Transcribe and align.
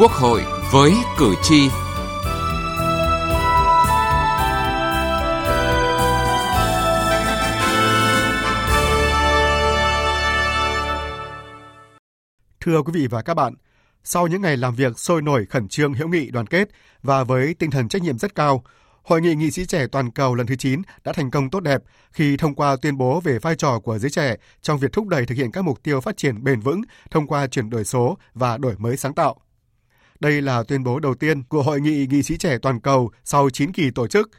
Quốc 0.00 0.12
hội 0.12 0.42
với 0.72 0.92
cử 1.18 1.34
tri. 1.42 1.68
Thưa 12.60 12.82
quý 12.82 12.92
vị 12.94 13.06
và 13.06 13.22
các 13.22 13.34
bạn, 13.34 13.54
sau 14.04 14.26
những 14.26 14.42
ngày 14.42 14.56
làm 14.56 14.74
việc 14.74 14.98
sôi 14.98 15.22
nổi 15.22 15.46
khẩn 15.46 15.68
trương 15.68 15.94
hữu 15.94 16.08
nghị 16.08 16.30
đoàn 16.30 16.46
kết 16.46 16.68
và 17.02 17.24
với 17.24 17.54
tinh 17.54 17.70
thần 17.70 17.88
trách 17.88 18.02
nhiệm 18.02 18.18
rất 18.18 18.34
cao, 18.34 18.64
Hội 19.02 19.20
nghị 19.20 19.34
nghị 19.34 19.50
sĩ 19.50 19.66
trẻ 19.66 19.86
toàn 19.92 20.10
cầu 20.10 20.34
lần 20.34 20.46
thứ 20.46 20.56
9 20.56 20.82
đã 21.04 21.12
thành 21.12 21.30
công 21.30 21.50
tốt 21.50 21.60
đẹp 21.60 21.82
khi 22.12 22.36
thông 22.36 22.54
qua 22.54 22.76
tuyên 22.82 22.98
bố 22.98 23.20
về 23.20 23.38
vai 23.38 23.56
trò 23.56 23.78
của 23.78 23.98
giới 23.98 24.10
trẻ 24.10 24.36
trong 24.62 24.78
việc 24.78 24.92
thúc 24.92 25.06
đẩy 25.06 25.26
thực 25.26 25.34
hiện 25.34 25.50
các 25.50 25.64
mục 25.64 25.82
tiêu 25.82 26.00
phát 26.00 26.16
triển 26.16 26.44
bền 26.44 26.60
vững 26.60 26.82
thông 27.10 27.26
qua 27.26 27.46
chuyển 27.46 27.70
đổi 27.70 27.84
số 27.84 28.18
và 28.34 28.58
đổi 28.58 28.74
mới 28.78 28.96
sáng 28.96 29.14
tạo. 29.14 29.40
Đây 30.20 30.42
là 30.42 30.62
tuyên 30.62 30.84
bố 30.84 31.00
đầu 31.00 31.14
tiên 31.14 31.42
của 31.42 31.62
Hội 31.62 31.80
nghị 31.80 32.06
nghị 32.10 32.22
sĩ 32.22 32.36
trẻ 32.36 32.58
toàn 32.58 32.80
cầu 32.80 33.10
sau 33.24 33.50
9 33.50 33.72
kỳ 33.72 33.90
tổ 33.90 34.06
chức. 34.06 34.30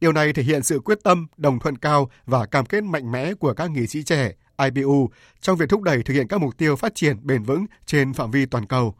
Điều 0.00 0.12
này 0.12 0.32
thể 0.32 0.42
hiện 0.42 0.62
sự 0.62 0.80
quyết 0.80 0.98
tâm, 1.04 1.26
đồng 1.36 1.58
thuận 1.58 1.78
cao 1.78 2.10
và 2.26 2.46
cam 2.46 2.66
kết 2.66 2.84
mạnh 2.84 3.12
mẽ 3.12 3.34
của 3.34 3.54
các 3.54 3.70
nghị 3.70 3.86
sĩ 3.86 4.02
trẻ 4.02 4.32
IPU 4.58 5.10
trong 5.40 5.56
việc 5.56 5.68
thúc 5.68 5.82
đẩy 5.82 6.02
thực 6.02 6.14
hiện 6.14 6.28
các 6.28 6.40
mục 6.40 6.56
tiêu 6.56 6.76
phát 6.76 6.94
triển 6.94 7.26
bền 7.26 7.42
vững 7.42 7.66
trên 7.86 8.12
phạm 8.12 8.30
vi 8.30 8.46
toàn 8.46 8.66
cầu. 8.66 8.94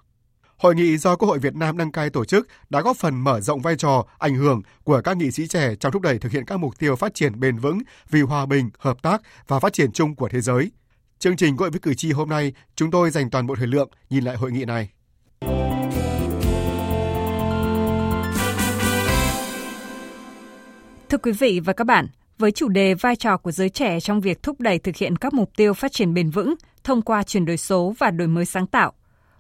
Hội 0.57 0.75
nghị 0.75 0.97
do 0.97 1.17
Quốc 1.17 1.29
hội 1.29 1.39
Việt 1.39 1.55
Nam 1.55 1.77
đăng 1.77 1.93
cai 1.93 2.11
tổ 2.11 2.25
chức 2.25 2.49
đã 2.71 2.81
góp 2.81 2.97
phần 2.97 3.25
mở 3.25 3.41
rộng 3.41 3.61
vai 3.61 3.77
trò, 3.77 4.05
ảnh 4.19 4.35
hưởng 4.35 4.63
của 4.85 5.01
các 5.05 5.17
nghị 5.17 5.31
sĩ 5.31 5.47
trẻ 5.47 5.75
trong 5.81 5.93
thúc 5.93 6.03
đẩy 6.03 6.19
thực 6.19 6.33
hiện 6.33 6.45
các 6.45 6.57
mục 6.61 6.79
tiêu 6.79 6.97
phát 6.97 7.15
triển 7.15 7.41
bền 7.41 7.59
vững 7.59 7.79
vì 8.11 8.21
hòa 8.21 8.47
bình, 8.47 8.71
hợp 8.79 9.03
tác 9.03 9.23
và 9.49 9.61
phát 9.61 9.73
triển 9.73 9.93
chung 9.93 10.15
của 10.15 10.29
thế 10.29 10.41
giới. 10.41 10.71
Chương 11.19 11.37
trình 11.37 11.57
gọi 11.57 11.71
với 11.71 11.81
cử 11.81 11.95
tri 11.95 12.13
hôm 12.13 12.29
nay, 12.29 12.53
chúng 12.77 12.91
tôi 12.91 13.11
dành 13.11 13.31
toàn 13.31 13.47
bộ 13.47 13.57
thời 13.57 13.67
lượng 13.67 13.91
nhìn 14.11 14.25
lại 14.25 14.37
hội 14.37 14.53
nghị 14.53 14.65
này. 14.65 14.91
Thưa 21.11 21.19
quý 21.19 21.33
vị 21.33 21.61
và 21.65 21.73
các 21.73 21.85
bạn, 21.85 22.07
với 22.39 22.53
chủ 22.53 22.69
đề 22.69 22.95
vai 22.95 23.17
trò 23.17 23.37
của 23.37 23.51
giới 23.51 23.69
trẻ 23.69 24.01
trong 24.01 24.21
việc 24.21 24.43
thúc 24.43 24.61
đẩy 24.61 24.79
thực 24.79 24.97
hiện 24.97 25.17
các 25.17 25.35
mục 25.35 25.51
tiêu 25.57 25.75
phát 25.75 25.93
triển 25.93 26.15
bền 26.15 26.31
vững 26.31 26.55
thông 26.85 27.03
qua 27.03 27.23
chuyển 27.23 27.45
đổi 27.45 27.57
số 27.57 27.95
và 27.99 28.11
đổi 28.11 28.29
mới 28.29 28.45
sáng 28.45 28.67
tạo, 28.67 28.93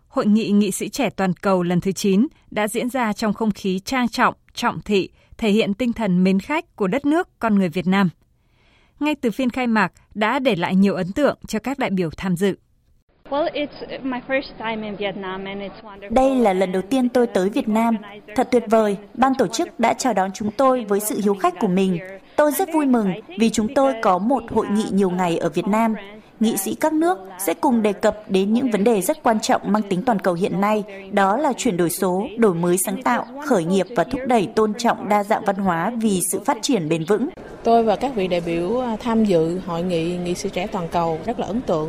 Hội 0.09 0.27
nghị 0.27 0.51
nghị 0.51 0.71
sĩ 0.71 0.89
trẻ 0.89 1.11
toàn 1.11 1.33
cầu 1.33 1.63
lần 1.63 1.81
thứ 1.81 1.93
9 1.93 2.27
đã 2.51 2.69
diễn 2.69 2.91
ra 2.91 3.13
trong 3.13 3.33
không 3.33 3.51
khí 3.51 3.81
trang 3.85 4.09
trọng, 4.09 4.35
trọng 4.55 4.81
thị, 4.81 5.11
thể 5.39 5.51
hiện 5.51 5.75
tinh 5.75 5.93
thần 5.93 6.25
mến 6.25 6.41
khách 6.41 6.77
của 6.77 6.87
đất 6.87 7.07
nước 7.07 7.29
con 7.39 7.55
người 7.55 7.69
Việt 7.69 7.87
Nam. 7.87 8.09
Ngay 9.01 9.15
từ 9.15 9.31
phiên 9.31 9.51
khai 9.51 9.67
mạc 9.67 9.93
đã 10.15 10.39
để 10.39 10.57
lại 10.57 10.77
nhiều 10.77 10.95
ấn 10.95 11.13
tượng 11.13 11.39
cho 11.47 11.59
các 11.59 11.79
đại 11.79 11.91
biểu 11.91 12.11
tham 12.17 12.37
dự. 12.37 12.55
Đây 16.11 16.35
là 16.35 16.53
lần 16.53 16.73
đầu 16.73 16.83
tiên 16.83 17.09
tôi 17.09 17.27
tới 17.27 17.49
Việt 17.49 17.69
Nam. 17.69 17.97
Thật 18.35 18.49
tuyệt 18.51 18.65
vời, 18.71 18.97
ban 19.15 19.35
tổ 19.35 19.47
chức 19.47 19.81
đã 19.81 19.93
chào 19.93 20.13
đón 20.13 20.31
chúng 20.35 20.51
tôi 20.51 20.85
với 20.89 21.01
sự 21.01 21.21
hiếu 21.25 21.35
khách 21.35 21.55
của 21.61 21.69
mình. 21.69 21.99
Tôi 22.37 22.53
rất 22.53 22.69
vui 22.73 22.87
mừng 22.87 23.13
vì 23.39 23.51
chúng 23.51 23.75
tôi 23.75 23.95
có 24.03 24.19
một 24.19 24.43
hội 24.51 24.67
nghị 24.71 24.85
nhiều 24.91 25.11
ngày 25.11 25.37
ở 25.39 25.49
Việt 25.49 25.67
Nam 25.67 25.95
nghị 26.41 26.57
sĩ 26.57 26.75
các 26.75 26.93
nước 26.93 27.19
sẽ 27.39 27.55
cùng 27.55 27.83
đề 27.83 27.93
cập 27.93 28.31
đến 28.31 28.53
những 28.53 28.71
vấn 28.71 28.85
đề 28.85 29.01
rất 29.01 29.23
quan 29.23 29.41
trọng 29.41 29.73
mang 29.73 29.83
tính 29.83 30.03
toàn 30.03 30.19
cầu 30.19 30.35
hiện 30.35 30.61
nay, 30.61 30.85
đó 31.13 31.37
là 31.37 31.53
chuyển 31.53 31.77
đổi 31.77 31.91
số, 31.91 32.27
đổi 32.39 32.55
mới 32.55 32.77
sáng 32.79 33.03
tạo, 33.03 33.27
khởi 33.47 33.65
nghiệp 33.65 33.87
và 33.97 34.05
thúc 34.05 34.21
đẩy 34.27 34.49
tôn 34.55 34.75
trọng 34.75 35.09
đa 35.09 35.25
dạng 35.25 35.45
văn 35.45 35.57
hóa 35.57 35.93
vì 35.97 36.21
sự 36.21 36.41
phát 36.45 36.59
triển 36.63 36.89
bền 36.89 37.05
vững. 37.05 37.29
Tôi 37.65 37.85
và 37.85 37.97
các 37.97 38.15
vị 38.15 38.29
đại 38.29 38.41
biểu 38.47 38.83
tham 39.01 39.25
dự 39.25 39.61
hội 39.67 39.83
nghị 39.83 40.17
nghị 40.17 40.35
sĩ 40.35 40.49
trẻ 40.49 40.67
toàn 40.67 40.89
cầu 40.89 41.19
rất 41.25 41.41
là 41.41 41.47
ấn 41.47 41.61
tượng 41.61 41.89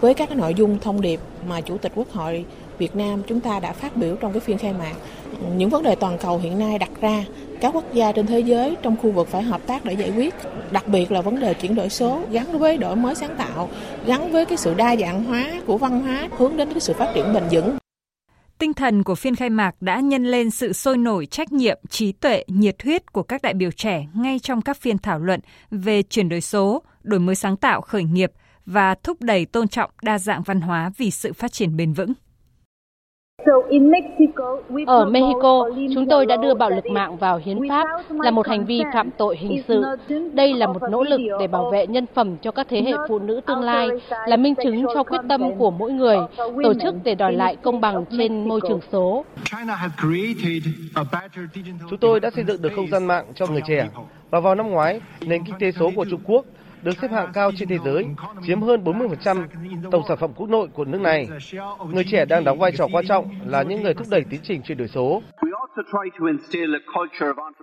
với 0.00 0.14
các 0.14 0.36
nội 0.36 0.54
dung 0.54 0.78
thông 0.78 1.00
điệp 1.00 1.20
mà 1.48 1.60
Chủ 1.60 1.78
tịch 1.78 1.92
Quốc 1.94 2.10
hội 2.10 2.44
Việt 2.78 2.96
Nam 2.96 3.22
chúng 3.26 3.40
ta 3.40 3.60
đã 3.60 3.72
phát 3.72 3.96
biểu 3.96 4.16
trong 4.16 4.32
cái 4.32 4.40
phiên 4.40 4.58
khai 4.58 4.72
mạc. 4.72 4.94
Những 5.56 5.70
vấn 5.70 5.82
đề 5.82 5.94
toàn 5.94 6.18
cầu 6.18 6.38
hiện 6.38 6.58
nay 6.58 6.78
đặt 6.78 6.90
ra 7.00 7.24
các 7.60 7.74
quốc 7.74 7.84
gia 7.92 8.12
trên 8.12 8.26
thế 8.26 8.40
giới 8.40 8.76
trong 8.82 8.96
khu 8.96 9.10
vực 9.10 9.28
phải 9.28 9.42
hợp 9.42 9.60
tác 9.66 9.84
để 9.84 9.92
giải 9.92 10.10
quyết 10.16 10.34
đặc 10.70 10.88
biệt 10.88 11.12
là 11.12 11.20
vấn 11.20 11.40
đề 11.40 11.54
chuyển 11.54 11.74
đổi 11.74 11.88
số 11.88 12.22
gắn 12.30 12.58
với 12.58 12.76
đổi 12.76 12.96
mới 12.96 13.14
sáng 13.14 13.36
tạo 13.36 13.68
gắn 14.06 14.32
với 14.32 14.46
cái 14.46 14.58
sự 14.58 14.74
đa 14.74 14.96
dạng 14.96 15.24
hóa 15.24 15.60
của 15.66 15.78
văn 15.78 16.00
hóa 16.00 16.28
hướng 16.38 16.56
đến 16.56 16.70
cái 16.70 16.80
sự 16.80 16.92
phát 16.92 17.12
triển 17.14 17.32
bền 17.34 17.42
vững 17.50 17.76
Tinh 18.58 18.74
thần 18.74 19.02
của 19.04 19.14
phiên 19.14 19.36
khai 19.36 19.50
mạc 19.50 19.82
đã 19.82 20.00
nhân 20.00 20.24
lên 20.24 20.50
sự 20.50 20.72
sôi 20.72 20.98
nổi 20.98 21.26
trách 21.26 21.52
nhiệm, 21.52 21.78
trí 21.90 22.12
tuệ, 22.12 22.44
nhiệt 22.46 22.82
huyết 22.82 23.12
của 23.12 23.22
các 23.22 23.42
đại 23.42 23.54
biểu 23.54 23.70
trẻ 23.70 24.06
ngay 24.14 24.38
trong 24.38 24.62
các 24.62 24.76
phiên 24.76 24.98
thảo 24.98 25.18
luận 25.18 25.40
về 25.70 26.02
chuyển 26.02 26.28
đổi 26.28 26.40
số, 26.40 26.82
đổi 27.02 27.20
mới 27.20 27.34
sáng 27.34 27.56
tạo 27.56 27.80
khởi 27.80 28.04
nghiệp 28.04 28.32
và 28.66 28.94
thúc 28.94 29.16
đẩy 29.20 29.46
tôn 29.46 29.68
trọng 29.68 29.90
đa 30.02 30.18
dạng 30.18 30.42
văn 30.42 30.60
hóa 30.60 30.90
vì 30.96 31.10
sự 31.10 31.32
phát 31.32 31.52
triển 31.52 31.76
bền 31.76 31.92
vững. 31.92 32.12
Ở 34.86 35.04
Mexico, 35.04 35.68
chúng 35.94 36.06
tôi 36.10 36.26
đã 36.26 36.36
đưa 36.36 36.54
bạo 36.54 36.70
lực 36.70 36.84
mạng 36.92 37.16
vào 37.16 37.40
hiến 37.44 37.58
pháp 37.68 37.86
là 38.10 38.30
một 38.30 38.48
hành 38.48 38.64
vi 38.64 38.82
phạm 38.92 39.10
tội 39.10 39.36
hình 39.36 39.62
sự. 39.68 39.84
Đây 40.32 40.54
là 40.54 40.66
một 40.66 40.82
nỗ 40.90 41.02
lực 41.02 41.20
để 41.40 41.46
bảo 41.46 41.70
vệ 41.70 41.86
nhân 41.86 42.06
phẩm 42.14 42.36
cho 42.42 42.50
các 42.50 42.66
thế 42.70 42.82
hệ 42.82 42.92
phụ 43.08 43.18
nữ 43.18 43.40
tương 43.46 43.60
lai, 43.60 43.88
là 44.26 44.36
minh 44.36 44.54
chứng 44.62 44.84
cho 44.94 45.02
quyết 45.02 45.20
tâm 45.28 45.58
của 45.58 45.70
mỗi 45.70 45.92
người, 45.92 46.16
tổ 46.38 46.74
chức 46.82 46.94
để 47.04 47.14
đòi 47.14 47.32
lại 47.32 47.56
công 47.56 47.80
bằng 47.80 48.04
trên 48.18 48.48
môi 48.48 48.60
trường 48.68 48.80
số. 48.92 49.24
Chúng 51.90 51.98
tôi 52.00 52.20
đã 52.20 52.30
xây 52.30 52.44
dựng 52.44 52.62
được 52.62 52.72
không 52.76 52.90
gian 52.90 53.04
mạng 53.04 53.24
cho 53.34 53.46
người 53.46 53.62
trẻ. 53.68 53.88
Và 54.30 54.40
vào 54.40 54.54
năm 54.54 54.70
ngoái, 54.70 55.00
nền 55.20 55.44
kinh 55.44 55.54
tế 55.58 55.72
số 55.72 55.90
của 55.96 56.04
Trung 56.10 56.20
Quốc 56.24 56.44
được 56.82 56.92
xếp 57.02 57.10
hạng 57.10 57.32
cao 57.32 57.50
trên 57.56 57.68
thế 57.68 57.78
giới, 57.84 58.06
chiếm 58.46 58.62
hơn 58.62 58.84
40% 58.84 59.46
tổng 59.90 60.02
sản 60.08 60.16
phẩm 60.20 60.30
quốc 60.36 60.48
nội 60.48 60.68
của 60.74 60.84
nước 60.84 61.00
này. 61.00 61.28
Người 61.92 62.04
trẻ 62.10 62.24
đang 62.24 62.44
đóng 62.44 62.58
vai 62.58 62.72
trò 62.72 62.86
quan 62.92 63.06
trọng 63.06 63.30
là 63.46 63.62
những 63.62 63.82
người 63.82 63.94
thúc 63.94 64.06
đẩy 64.10 64.24
tiến 64.30 64.40
trình 64.42 64.62
chuyển 64.62 64.78
đổi 64.78 64.88
số. 64.88 65.22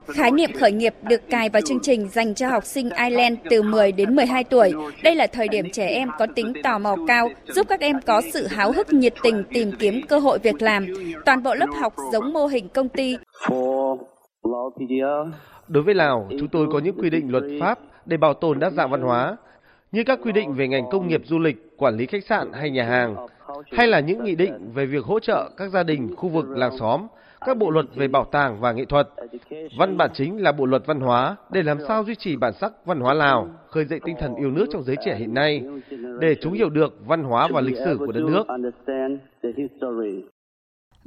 Khái 0.07 0.31
niệm 0.31 0.49
khởi 0.59 0.71
nghiệp 0.71 0.93
được 1.03 1.29
cài 1.29 1.49
vào 1.49 1.61
chương 1.61 1.79
trình 1.81 2.09
dành 2.09 2.35
cho 2.35 2.49
học 2.49 2.63
sinh 2.63 2.89
Ireland 2.89 3.37
từ 3.49 3.61
10 3.61 3.91
đến 3.91 4.15
12 4.15 4.43
tuổi. 4.43 4.73
Đây 5.03 5.15
là 5.15 5.27
thời 5.27 5.47
điểm 5.47 5.69
trẻ 5.69 5.87
em 5.87 6.09
có 6.19 6.27
tính 6.35 6.53
tò 6.63 6.79
mò 6.79 6.95
cao, 7.07 7.29
giúp 7.47 7.67
các 7.69 7.79
em 7.79 7.95
có 8.05 8.21
sự 8.33 8.47
háo 8.47 8.71
hức 8.71 8.93
nhiệt 8.93 9.13
tình 9.23 9.43
tìm 9.49 9.71
kiếm 9.79 10.01
cơ 10.07 10.19
hội 10.19 10.39
việc 10.43 10.61
làm. 10.61 10.85
Toàn 11.25 11.43
bộ 11.43 11.55
lớp 11.55 11.69
học 11.81 11.93
giống 12.11 12.33
mô 12.33 12.45
hình 12.45 12.69
công 12.69 12.89
ty. 12.89 13.17
Đối 15.67 15.83
với 15.83 15.93
Lào, 15.93 16.29
chúng 16.39 16.47
tôi 16.47 16.67
có 16.71 16.79
những 16.79 16.95
quy 16.99 17.09
định 17.09 17.31
luật 17.31 17.43
pháp 17.61 17.79
để 18.07 18.17
bảo 18.17 18.33
tồn 18.33 18.59
đa 18.59 18.69
dạng 18.69 18.89
văn 18.89 19.01
hóa, 19.01 19.37
như 19.91 20.03
các 20.03 20.19
quy 20.23 20.31
định 20.31 20.53
về 20.53 20.67
ngành 20.67 20.89
công 20.91 21.07
nghiệp 21.07 21.21
du 21.25 21.39
lịch, 21.39 21.77
quản 21.77 21.97
lý 21.97 22.05
khách 22.05 22.23
sạn 22.23 22.51
hay 22.53 22.69
nhà 22.69 22.83
hàng, 22.83 23.15
hay 23.71 23.87
là 23.87 23.99
những 23.99 24.23
nghị 24.23 24.35
định 24.35 24.71
về 24.73 24.85
việc 24.85 25.03
hỗ 25.03 25.19
trợ 25.19 25.49
các 25.57 25.71
gia 25.71 25.83
đình, 25.83 26.15
khu 26.15 26.29
vực, 26.29 26.45
làng 26.49 26.77
xóm, 26.77 27.07
các 27.45 27.57
bộ 27.57 27.69
luật 27.69 27.85
về 27.95 28.07
bảo 28.07 28.25
tàng 28.31 28.59
và 28.59 28.71
nghệ 28.71 28.85
thuật. 28.85 29.09
Văn 29.77 29.97
bản 29.97 30.09
chính 30.13 30.41
là 30.41 30.51
bộ 30.51 30.65
luật 30.65 30.85
văn 30.85 30.99
hóa 30.99 31.35
để 31.51 31.63
làm 31.63 31.77
sao 31.87 32.03
duy 32.03 32.15
trì 32.15 32.35
bản 32.35 32.53
sắc 32.53 32.73
văn 32.85 32.99
hóa 32.99 33.13
Lào, 33.13 33.49
khơi 33.67 33.85
dậy 33.85 33.99
tinh 34.05 34.15
thần 34.19 34.35
yêu 34.35 34.51
nước 34.51 34.65
trong 34.71 34.83
giới 34.83 34.95
trẻ 35.05 35.15
hiện 35.15 35.33
nay, 35.33 35.63
để 36.19 36.35
chúng 36.41 36.53
hiểu 36.53 36.69
được 36.69 36.93
văn 37.05 37.23
hóa 37.23 37.47
và 37.51 37.61
lịch 37.61 37.77
sử 37.77 37.97
của 37.97 38.11
đất 38.11 38.23
nước. 38.23 38.45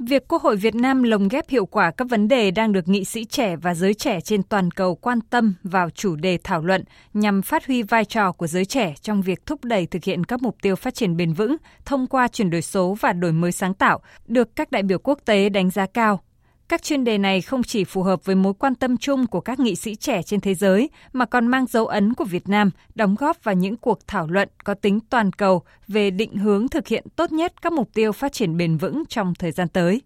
Việc 0.05 0.27
Quốc 0.27 0.41
hội 0.41 0.55
Việt 0.55 0.75
Nam 0.75 1.03
lồng 1.03 1.27
ghép 1.27 1.49
hiệu 1.49 1.65
quả 1.65 1.91
các 1.91 2.07
vấn 2.09 2.27
đề 2.27 2.51
đang 2.51 2.71
được 2.71 2.87
nghị 2.87 3.05
sĩ 3.05 3.25
trẻ 3.25 3.55
và 3.55 3.73
giới 3.73 3.93
trẻ 3.93 4.21
trên 4.21 4.43
toàn 4.43 4.71
cầu 4.71 4.95
quan 4.95 5.21
tâm 5.21 5.53
vào 5.63 5.89
chủ 5.89 6.15
đề 6.15 6.37
thảo 6.43 6.61
luận 6.61 6.83
nhằm 7.13 7.41
phát 7.41 7.67
huy 7.67 7.83
vai 7.83 8.05
trò 8.05 8.31
của 8.31 8.47
giới 8.47 8.65
trẻ 8.65 8.93
trong 9.01 9.21
việc 9.21 9.45
thúc 9.45 9.65
đẩy 9.65 9.85
thực 9.85 10.03
hiện 10.03 10.23
các 10.23 10.41
mục 10.41 10.55
tiêu 10.61 10.75
phát 10.75 10.93
triển 10.95 11.17
bền 11.17 11.33
vững 11.33 11.55
thông 11.85 12.07
qua 12.07 12.27
chuyển 12.27 12.49
đổi 12.49 12.61
số 12.61 12.97
và 12.99 13.13
đổi 13.13 13.31
mới 13.31 13.51
sáng 13.51 13.73
tạo, 13.73 13.99
được 14.27 14.55
các 14.55 14.71
đại 14.71 14.83
biểu 14.83 14.97
quốc 14.99 15.19
tế 15.25 15.49
đánh 15.49 15.69
giá 15.69 15.85
cao. 15.85 16.21
Các 16.71 16.83
chuyên 16.83 17.03
đề 17.03 17.17
này 17.17 17.41
không 17.41 17.63
chỉ 17.63 17.83
phù 17.83 18.03
hợp 18.03 18.25
với 18.25 18.35
mối 18.35 18.53
quan 18.53 18.75
tâm 18.75 18.97
chung 18.97 19.27
của 19.27 19.41
các 19.41 19.59
nghị 19.59 19.75
sĩ 19.75 19.95
trẻ 19.95 20.21
trên 20.23 20.39
thế 20.39 20.55
giới 20.55 20.89
mà 21.13 21.25
còn 21.25 21.47
mang 21.47 21.65
dấu 21.65 21.87
ấn 21.87 22.13
của 22.13 22.23
Việt 22.25 22.49
Nam, 22.49 22.71
đóng 22.95 23.15
góp 23.15 23.43
vào 23.43 23.55
những 23.55 23.77
cuộc 23.77 23.99
thảo 24.07 24.27
luận 24.27 24.49
có 24.63 24.73
tính 24.73 24.99
toàn 25.09 25.33
cầu 25.33 25.63
về 25.87 26.11
định 26.11 26.37
hướng 26.37 26.67
thực 26.67 26.87
hiện 26.87 27.05
tốt 27.15 27.31
nhất 27.31 27.61
các 27.61 27.73
mục 27.73 27.89
tiêu 27.93 28.11
phát 28.11 28.33
triển 28.33 28.57
bền 28.57 28.77
vững 28.77 29.03
trong 29.09 29.33
thời 29.39 29.51
gian 29.51 29.67
tới. 29.67 30.01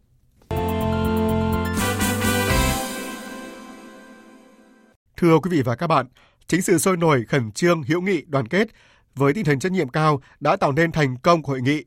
Thưa 5.17 5.39
quý 5.39 5.49
vị 5.51 5.61
và 5.61 5.75
các 5.75 5.87
bạn, 5.87 6.05
chính 6.47 6.61
sự 6.61 6.77
sôi 6.77 6.97
nổi, 6.97 7.25
khẩn 7.27 7.51
trương, 7.51 7.83
hữu 7.83 8.01
nghị, 8.01 8.21
đoàn 8.27 8.47
kết 8.47 8.67
với 9.15 9.33
tinh 9.33 9.45
thần 9.45 9.59
trách 9.59 9.71
nhiệm 9.71 9.89
cao 9.89 10.21
đã 10.39 10.55
tạo 10.55 10.71
nên 10.71 10.91
thành 10.91 11.17
công 11.17 11.43
của 11.43 11.51
hội 11.51 11.61
nghị. 11.61 11.83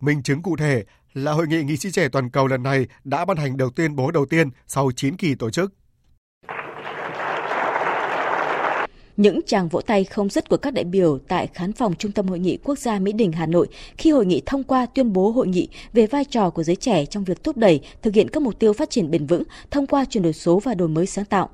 Minh 0.00 0.22
chứng 0.22 0.42
cụ 0.42 0.56
thể 0.56 0.84
là 1.14 1.32
hội 1.32 1.46
nghị 1.46 1.62
nghị 1.62 1.76
sĩ 1.76 1.90
trẻ 1.90 2.08
toàn 2.08 2.30
cầu 2.30 2.46
lần 2.46 2.62
này 2.62 2.86
đã 3.04 3.24
ban 3.24 3.36
hành 3.36 3.56
được 3.56 3.74
tuyên 3.74 3.96
bố 3.96 4.10
đầu 4.10 4.26
tiên 4.26 4.50
sau 4.66 4.90
9 4.96 5.16
kỳ 5.16 5.34
tổ 5.34 5.50
chức. 5.50 5.72
Những 9.16 9.40
tràng 9.46 9.68
vỗ 9.68 9.80
tay 9.80 10.04
không 10.04 10.28
dứt 10.28 10.48
của 10.48 10.56
các 10.56 10.74
đại 10.74 10.84
biểu 10.84 11.18
tại 11.28 11.46
khán 11.54 11.72
phòng 11.72 11.94
Trung 11.94 12.12
tâm 12.12 12.26
Hội 12.28 12.38
nghị 12.38 12.56
Quốc 12.64 12.78
gia 12.78 12.98
Mỹ 12.98 13.12
Đình 13.12 13.32
Hà 13.32 13.46
Nội 13.46 13.68
khi 13.96 14.10
hội 14.10 14.26
nghị 14.26 14.42
thông 14.46 14.64
qua 14.64 14.86
tuyên 14.86 15.12
bố 15.12 15.30
hội 15.30 15.46
nghị 15.46 15.68
về 15.92 16.06
vai 16.06 16.24
trò 16.24 16.50
của 16.50 16.62
giới 16.62 16.76
trẻ 16.76 17.06
trong 17.06 17.24
việc 17.24 17.44
thúc 17.44 17.56
đẩy 17.56 17.80
thực 18.02 18.14
hiện 18.14 18.28
các 18.28 18.42
mục 18.42 18.58
tiêu 18.58 18.72
phát 18.72 18.90
triển 18.90 19.10
bền 19.10 19.26
vững 19.26 19.42
thông 19.70 19.86
qua 19.86 20.04
chuyển 20.04 20.22
đổi 20.22 20.32
số 20.32 20.58
và 20.58 20.74
đổi 20.74 20.88
mới 20.88 21.06
sáng 21.06 21.24
tạo 21.24 21.48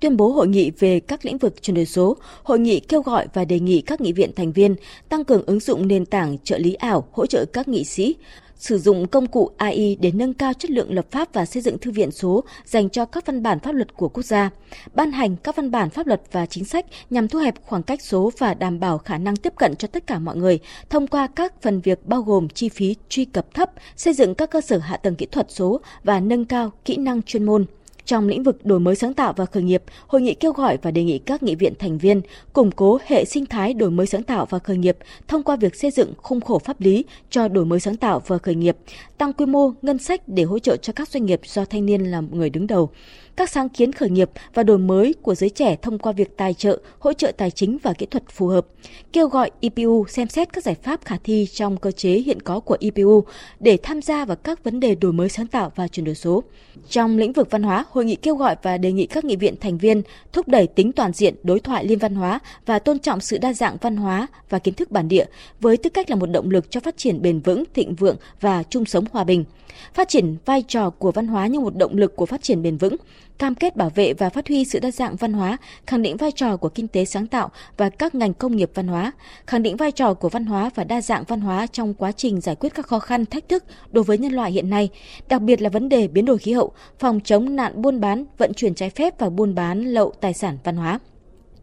tuyên 0.00 0.16
bố 0.16 0.28
hội 0.28 0.48
nghị 0.48 0.70
về 0.78 1.00
các 1.00 1.24
lĩnh 1.24 1.38
vực 1.38 1.62
chuyển 1.62 1.74
đổi 1.74 1.86
số, 1.86 2.16
hội 2.42 2.58
nghị 2.58 2.80
kêu 2.80 3.02
gọi 3.02 3.26
và 3.34 3.44
đề 3.44 3.60
nghị 3.60 3.80
các 3.80 4.00
nghị 4.00 4.12
viện 4.12 4.30
thành 4.36 4.52
viên 4.52 4.74
tăng 5.08 5.24
cường 5.24 5.46
ứng 5.46 5.60
dụng 5.60 5.88
nền 5.88 6.06
tảng 6.06 6.38
trợ 6.38 6.58
lý 6.58 6.74
ảo 6.74 7.08
hỗ 7.12 7.26
trợ 7.26 7.44
các 7.52 7.68
nghị 7.68 7.84
sĩ, 7.84 8.16
sử 8.64 8.78
dụng 8.78 9.06
công 9.06 9.26
cụ 9.26 9.50
AI 9.56 9.96
để 10.00 10.12
nâng 10.14 10.34
cao 10.34 10.52
chất 10.52 10.70
lượng 10.70 10.92
lập 10.94 11.06
pháp 11.10 11.32
và 11.32 11.44
xây 11.44 11.62
dựng 11.62 11.78
thư 11.78 11.90
viện 11.90 12.10
số 12.10 12.44
dành 12.64 12.90
cho 12.90 13.04
các 13.04 13.26
văn 13.26 13.42
bản 13.42 13.60
pháp 13.60 13.74
luật 13.74 13.96
của 13.96 14.08
quốc 14.08 14.22
gia, 14.22 14.50
ban 14.94 15.12
hành 15.12 15.36
các 15.36 15.56
văn 15.56 15.70
bản 15.70 15.90
pháp 15.90 16.06
luật 16.06 16.22
và 16.32 16.46
chính 16.46 16.64
sách 16.64 16.86
nhằm 17.10 17.28
thu 17.28 17.38
hẹp 17.38 17.54
khoảng 17.62 17.82
cách 17.82 18.02
số 18.02 18.32
và 18.38 18.54
đảm 18.54 18.80
bảo 18.80 18.98
khả 18.98 19.18
năng 19.18 19.36
tiếp 19.36 19.52
cận 19.56 19.76
cho 19.76 19.88
tất 19.88 20.06
cả 20.06 20.18
mọi 20.18 20.36
người 20.36 20.58
thông 20.90 21.06
qua 21.06 21.26
các 21.26 21.62
phần 21.62 21.80
việc 21.80 22.06
bao 22.06 22.22
gồm 22.22 22.48
chi 22.48 22.68
phí 22.68 22.96
truy 23.08 23.24
cập 23.24 23.54
thấp, 23.54 23.70
xây 23.96 24.14
dựng 24.14 24.34
các 24.34 24.50
cơ 24.50 24.60
sở 24.60 24.78
hạ 24.78 24.96
tầng 24.96 25.16
kỹ 25.16 25.26
thuật 25.26 25.50
số 25.50 25.80
và 26.04 26.20
nâng 26.20 26.44
cao 26.44 26.72
kỹ 26.84 26.96
năng 26.96 27.22
chuyên 27.22 27.44
môn. 27.44 27.66
Trong 28.06 28.28
lĩnh 28.28 28.42
vực 28.42 28.66
đổi 28.66 28.80
mới 28.80 28.94
sáng 28.94 29.14
tạo 29.14 29.32
và 29.36 29.46
khởi 29.46 29.62
nghiệp, 29.62 29.82
hội 30.06 30.22
nghị 30.22 30.34
kêu 30.34 30.52
gọi 30.52 30.78
và 30.82 30.90
đề 30.90 31.04
nghị 31.04 31.18
các 31.18 31.42
nghị 31.42 31.54
viện 31.54 31.72
thành 31.78 31.98
viên 31.98 32.20
củng 32.52 32.70
cố 32.70 32.98
hệ 33.06 33.24
sinh 33.24 33.46
thái 33.46 33.74
đổi 33.74 33.90
mới 33.90 34.06
sáng 34.06 34.22
tạo 34.22 34.46
và 34.50 34.58
khởi 34.58 34.76
nghiệp 34.76 34.96
thông 35.28 35.42
qua 35.42 35.56
việc 35.56 35.76
xây 35.76 35.90
dựng 35.90 36.12
khung 36.16 36.40
khổ 36.40 36.58
pháp 36.58 36.80
lý 36.80 37.04
cho 37.30 37.48
đổi 37.48 37.64
mới 37.64 37.80
sáng 37.80 37.96
tạo 37.96 38.22
và 38.26 38.38
khởi 38.38 38.54
nghiệp, 38.54 38.76
tăng 39.18 39.32
quy 39.32 39.46
mô 39.46 39.72
ngân 39.82 39.98
sách 39.98 40.28
để 40.28 40.42
hỗ 40.42 40.58
trợ 40.58 40.76
cho 40.76 40.92
các 40.92 41.08
doanh 41.08 41.26
nghiệp 41.26 41.40
do 41.44 41.64
thanh 41.64 41.86
niên 41.86 42.04
làm 42.04 42.38
người 42.38 42.50
đứng 42.50 42.66
đầu 42.66 42.90
các 43.36 43.50
sáng 43.50 43.68
kiến 43.68 43.92
khởi 43.92 44.10
nghiệp 44.10 44.30
và 44.54 44.62
đổi 44.62 44.78
mới 44.78 45.14
của 45.22 45.34
giới 45.34 45.50
trẻ 45.50 45.76
thông 45.82 45.98
qua 45.98 46.12
việc 46.12 46.36
tài 46.36 46.54
trợ, 46.54 46.80
hỗ 46.98 47.12
trợ 47.12 47.32
tài 47.36 47.50
chính 47.50 47.78
và 47.82 47.92
kỹ 47.92 48.06
thuật 48.06 48.22
phù 48.30 48.46
hợp. 48.46 48.66
Kêu 49.12 49.28
gọi 49.28 49.50
IPU 49.60 50.04
xem 50.08 50.28
xét 50.28 50.52
các 50.52 50.64
giải 50.64 50.74
pháp 50.74 51.04
khả 51.04 51.16
thi 51.24 51.46
trong 51.52 51.76
cơ 51.76 51.90
chế 51.90 52.10
hiện 52.10 52.42
có 52.42 52.60
của 52.60 52.76
IPU 52.80 53.24
để 53.60 53.78
tham 53.82 54.02
gia 54.02 54.24
vào 54.24 54.36
các 54.36 54.64
vấn 54.64 54.80
đề 54.80 54.94
đổi 54.94 55.12
mới 55.12 55.28
sáng 55.28 55.46
tạo 55.46 55.72
và 55.76 55.88
chuyển 55.88 56.04
đổi 56.04 56.14
số. 56.14 56.42
Trong 56.88 57.18
lĩnh 57.18 57.32
vực 57.32 57.50
văn 57.50 57.62
hóa, 57.62 57.84
hội 57.90 58.04
nghị 58.04 58.16
kêu 58.16 58.36
gọi 58.36 58.56
và 58.62 58.78
đề 58.78 58.92
nghị 58.92 59.06
các 59.06 59.24
nghị 59.24 59.36
viện 59.36 59.54
thành 59.60 59.78
viên 59.78 60.02
thúc 60.32 60.48
đẩy 60.48 60.66
tính 60.66 60.92
toàn 60.92 61.12
diện 61.12 61.34
đối 61.42 61.60
thoại 61.60 61.84
liên 61.84 61.98
văn 61.98 62.14
hóa 62.14 62.40
và 62.66 62.78
tôn 62.78 62.98
trọng 62.98 63.20
sự 63.20 63.38
đa 63.38 63.52
dạng 63.52 63.76
văn 63.80 63.96
hóa 63.96 64.26
và 64.48 64.58
kiến 64.58 64.74
thức 64.74 64.90
bản 64.90 65.08
địa 65.08 65.24
với 65.60 65.76
tư 65.76 65.90
cách 65.90 66.10
là 66.10 66.16
một 66.16 66.26
động 66.26 66.50
lực 66.50 66.70
cho 66.70 66.80
phát 66.80 66.96
triển 66.96 67.22
bền 67.22 67.40
vững, 67.40 67.64
thịnh 67.74 67.94
vượng 67.94 68.16
và 68.40 68.62
chung 68.62 68.84
sống 68.84 69.04
hòa 69.12 69.24
bình. 69.24 69.44
Phát 69.94 70.08
triển 70.08 70.36
vai 70.44 70.62
trò 70.68 70.90
của 70.90 71.12
văn 71.12 71.26
hóa 71.26 71.46
như 71.46 71.60
một 71.60 71.76
động 71.76 71.96
lực 71.96 72.16
của 72.16 72.26
phát 72.26 72.42
triển 72.42 72.62
bền 72.62 72.76
vững, 72.76 72.96
cam 73.38 73.54
kết 73.54 73.76
bảo 73.76 73.90
vệ 73.90 74.12
và 74.14 74.30
phát 74.30 74.48
huy 74.48 74.64
sự 74.64 74.78
đa 74.78 74.90
dạng 74.90 75.16
văn 75.16 75.32
hóa, 75.32 75.56
khẳng 75.86 76.02
định 76.02 76.16
vai 76.16 76.32
trò 76.32 76.56
của 76.56 76.68
kinh 76.68 76.88
tế 76.88 77.04
sáng 77.04 77.26
tạo 77.26 77.50
và 77.76 77.88
các 77.88 78.14
ngành 78.14 78.34
công 78.34 78.56
nghiệp 78.56 78.70
văn 78.74 78.88
hóa, 78.88 79.12
khẳng 79.46 79.62
định 79.62 79.76
vai 79.76 79.92
trò 79.92 80.14
của 80.14 80.28
văn 80.28 80.44
hóa 80.46 80.70
và 80.74 80.84
đa 80.84 81.00
dạng 81.00 81.24
văn 81.28 81.40
hóa 81.40 81.66
trong 81.66 81.94
quá 81.94 82.12
trình 82.12 82.40
giải 82.40 82.54
quyết 82.54 82.74
các 82.74 82.86
khó 82.86 82.98
khăn, 82.98 83.26
thách 83.26 83.48
thức 83.48 83.64
đối 83.92 84.04
với 84.04 84.18
nhân 84.18 84.32
loại 84.32 84.52
hiện 84.52 84.70
nay, 84.70 84.88
đặc 85.28 85.42
biệt 85.42 85.62
là 85.62 85.68
vấn 85.68 85.88
đề 85.88 86.08
biến 86.08 86.24
đổi 86.24 86.38
khí 86.38 86.52
hậu, 86.52 86.72
phòng 86.98 87.20
chống 87.24 87.56
nạn 87.56 87.82
buôn 87.82 88.00
bán, 88.00 88.24
vận 88.38 88.54
chuyển 88.54 88.74
trái 88.74 88.90
phép 88.90 89.18
và 89.18 89.30
buôn 89.30 89.54
bán 89.54 89.82
lậu 89.82 90.12
tài 90.20 90.34
sản 90.34 90.58
văn 90.64 90.76
hóa. 90.76 90.98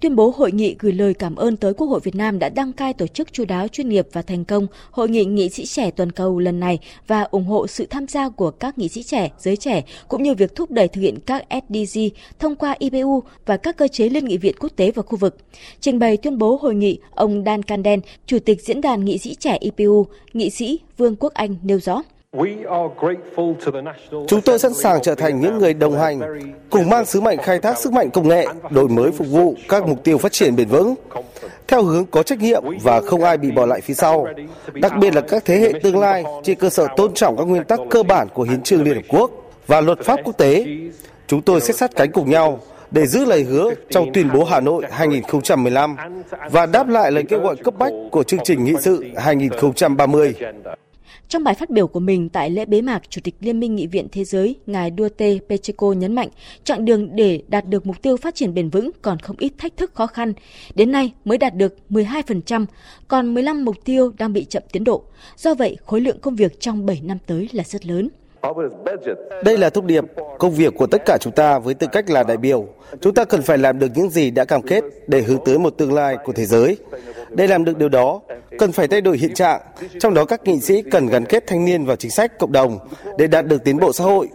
Tuyên 0.02 0.16
bố 0.16 0.34
hội 0.38 0.52
nghị 0.52 0.76
gửi 0.80 0.92
lời 0.92 1.14
cảm 1.14 1.36
ơn 1.36 1.58
tới 1.58 1.74
Quốc 1.74 1.88
hội 1.88 2.00
Việt 2.04 2.16
Nam 2.16 2.40
đã 2.40 2.50
đăng 2.50 2.74
cai 2.74 2.94
tổ 2.94 3.08
chức 3.08 3.34
chú 3.34 3.46
đáo 3.46 3.68
chuyên 3.68 3.90
nghiệp 3.90 4.08
và 4.14 4.22
thành 4.22 4.46
công 4.46 4.68
hội 4.92 5.10
nghị 5.10 5.26
nghị 5.26 5.50
sĩ 5.50 5.66
trẻ 5.66 5.92
toàn 5.92 6.12
cầu 6.12 6.40
lần 6.40 6.60
này 6.60 6.80
và 7.08 7.22
ủng 7.22 7.46
hộ 7.46 7.68
sự 7.68 7.86
tham 7.86 8.08
gia 8.08 8.30
của 8.30 8.52
các 8.52 8.78
nghị 8.78 8.88
sĩ 8.88 9.04
trẻ, 9.04 9.30
giới 9.40 9.58
trẻ 9.58 9.84
cũng 10.08 10.24
như 10.24 10.34
việc 10.34 10.56
thúc 10.56 10.72
đẩy 10.72 10.88
thực 10.88 11.02
hiện 11.02 11.20
các 11.26 11.46
SDG 11.70 12.00
thông 12.40 12.56
qua 12.56 12.76
IPU 12.80 13.24
và 13.46 13.58
các 13.58 13.78
cơ 13.78 13.88
chế 13.88 14.10
liên 14.10 14.26
nghị 14.26 14.38
viện 14.38 14.56
quốc 14.60 14.72
tế 14.76 14.92
và 14.92 15.04
khu 15.04 15.18
vực. 15.18 15.38
Trình 15.80 16.00
bày 16.00 16.18
tuyên 16.18 16.38
bố 16.38 16.60
hội 16.62 16.76
nghị, 16.76 17.00
ông 17.12 17.44
Dan 17.46 17.64
Canden, 17.64 18.00
Chủ 18.26 18.40
tịch 18.40 18.62
Diễn 18.62 18.82
đàn 18.82 19.06
Nghị 19.06 19.18
sĩ 19.18 19.36
trẻ 19.36 19.58
IPU, 19.60 20.06
nghị 20.34 20.50
sĩ 20.50 20.80
Vương 20.98 21.16
Quốc 21.16 21.34
Anh 21.34 21.56
nêu 21.64 21.80
rõ. 21.80 22.04
Chúng 24.28 24.42
tôi 24.46 24.60
sẵn 24.60 24.74
sàng 24.74 25.02
trở 25.02 25.16
thành 25.16 25.42
những 25.42 25.58
người 25.58 25.74
đồng 25.74 26.00
hành, 26.00 26.20
cùng 26.70 26.90
mang 26.90 27.06
sứ 27.06 27.22
mệnh 27.22 27.38
khai 27.38 27.60
thác 27.60 27.78
sức 27.78 27.94
mạnh 27.94 28.10
công 28.12 28.28
nghệ, 28.28 28.48
đổi 28.70 28.88
mới 28.88 29.12
phục 29.12 29.28
vụ 29.28 29.56
các 29.70 29.88
mục 29.88 30.04
tiêu 30.04 30.18
phát 30.18 30.32
triển 30.32 30.56
bền 30.56 30.68
vững, 30.68 30.96
theo 31.68 31.84
hướng 31.84 32.06
có 32.06 32.24
trách 32.24 32.40
nhiệm 32.40 32.64
và 32.84 33.02
không 33.02 33.24
ai 33.24 33.38
bị 33.38 33.52
bỏ 33.52 33.66
lại 33.66 33.82
phía 33.82 33.94
sau, 33.94 34.28
đặc 34.74 34.94
biệt 35.00 35.16
là 35.16 35.22
các 35.22 35.46
thế 35.46 35.58
hệ 35.58 35.74
tương 35.84 36.00
lai 36.00 36.24
trên 36.44 36.60
cơ 36.60 36.70
sở 36.70 36.88
tôn 36.98 37.14
trọng 37.14 37.38
các 37.38 37.44
nguyên 37.44 37.64
tắc 37.64 37.80
cơ 37.90 38.04
bản 38.04 38.28
của 38.34 38.44
Hiến 38.44 38.62
trương 38.62 38.84
Liên 38.84 38.96
Hợp 38.96 39.06
Quốc 39.10 39.32
và 39.68 39.82
luật 39.82 40.00
pháp 40.00 40.20
quốc 40.24 40.38
tế. 40.38 40.66
Chúng 41.28 41.42
tôi 41.42 41.62
sẽ 41.62 41.74
sát 41.74 41.92
cánh 41.96 42.12
cùng 42.12 42.30
nhau 42.30 42.60
để 42.92 43.08
giữ 43.08 43.26
lời 43.26 43.44
hứa 43.44 43.74
trong 43.90 44.14
tuyên 44.14 44.30
bố 44.34 44.44
Hà 44.44 44.60
Nội 44.60 44.86
2015 44.92 45.98
và 46.52 46.66
đáp 46.66 46.90
lại 46.90 47.12
lời 47.12 47.24
kêu 47.30 47.40
gọi 47.40 47.56
cấp 47.56 47.74
bách 47.78 47.94
của 48.12 48.24
chương 48.24 48.40
trình 48.44 48.64
nghị 48.64 48.74
sự 48.82 49.06
2030. 49.18 50.34
Trong 51.32 51.44
bài 51.44 51.54
phát 51.54 51.70
biểu 51.70 51.88
của 51.88 52.00
mình 52.00 52.30
tại 52.30 52.50
lễ 52.50 52.66
bế 52.66 52.82
mạc, 52.82 53.02
Chủ 53.10 53.22
tịch 53.24 53.36
Liên 53.40 53.60
minh 53.60 53.76
Nghị 53.76 53.88
viện 53.88 54.08
Thế 54.12 54.24
giới 54.24 54.56
ngài 54.66 54.92
Duarte 54.98 55.38
Pacheco 55.50 55.92
nhấn 55.92 56.16
mạnh, 56.16 56.30
chặng 56.64 56.86
đường 56.86 57.16
để 57.16 57.44
đạt 57.48 57.68
được 57.68 57.86
mục 57.86 58.02
tiêu 58.02 58.18
phát 58.18 58.36
triển 58.36 58.54
bền 58.54 58.70
vững 58.70 58.92
còn 59.02 59.20
không 59.20 59.36
ít 59.40 59.54
thách 59.58 59.78
thức 59.78 59.94
khó 59.94 60.08
khăn. 60.08 60.34
Đến 60.76 60.92
nay 60.92 61.14
mới 61.26 61.38
đạt 61.38 61.56
được 61.56 61.76
12%, 61.90 62.66
còn 63.08 63.34
15 63.34 63.66
mục 63.66 63.76
tiêu 63.86 64.12
đang 64.18 64.34
bị 64.34 64.46
chậm 64.46 64.64
tiến 64.72 64.84
độ. 64.84 65.04
Do 65.38 65.54
vậy, 65.54 65.78
khối 65.86 66.02
lượng 66.02 66.20
công 66.22 66.36
việc 66.36 66.60
trong 66.60 66.86
7 66.86 67.02
năm 67.04 67.18
tới 67.26 67.50
là 67.52 67.64
rất 67.64 67.86
lớn. 67.86 68.10
Đây 69.44 69.58
là 69.58 69.70
thông 69.70 69.88
điệp, 69.88 70.04
công 70.40 70.52
việc 70.52 70.74
của 70.78 70.88
tất 70.88 71.02
cả 71.06 71.18
chúng 71.22 71.34
ta 71.34 71.60
với 71.60 71.74
tư 71.74 71.88
cách 71.92 72.10
là 72.10 72.24
đại 72.24 72.38
biểu. 72.38 72.68
Chúng 73.02 73.14
ta 73.14 73.26
cần 73.26 73.42
phải 73.42 73.58
làm 73.58 73.80
được 73.80 73.88
những 73.96 74.10
gì 74.10 74.32
đã 74.32 74.46
cam 74.46 74.62
kết 74.62 74.84
để 75.08 75.22
hướng 75.22 75.46
tới 75.46 75.60
một 75.60 75.70
tương 75.78 75.94
lai 75.94 76.18
của 76.26 76.34
thế 76.34 76.46
giới. 76.46 76.78
Để 77.30 77.48
làm 77.48 77.66
được 77.66 77.78
điều 77.78 77.90
đó, 77.90 78.22
cần 78.60 78.72
phải 78.72 78.88
thay 78.88 79.02
đổi 79.02 79.18
hiện 79.18 79.34
trạng, 79.34 79.62
trong 80.00 80.14
đó 80.14 80.26
các 80.26 80.44
nghị 80.44 80.60
sĩ 80.60 80.82
cần 80.82 81.08
gắn 81.08 81.26
kết 81.26 81.44
thanh 81.48 81.66
niên 81.66 81.86
vào 81.86 81.96
chính 81.96 82.12
sách 82.12 82.40
cộng 82.40 82.52
đồng 82.52 82.80
để 83.18 83.28
đạt 83.28 83.46
được 83.46 83.64
tiến 83.64 83.78
bộ 83.78 83.94
xã 83.94 84.04
hội. 84.04 84.28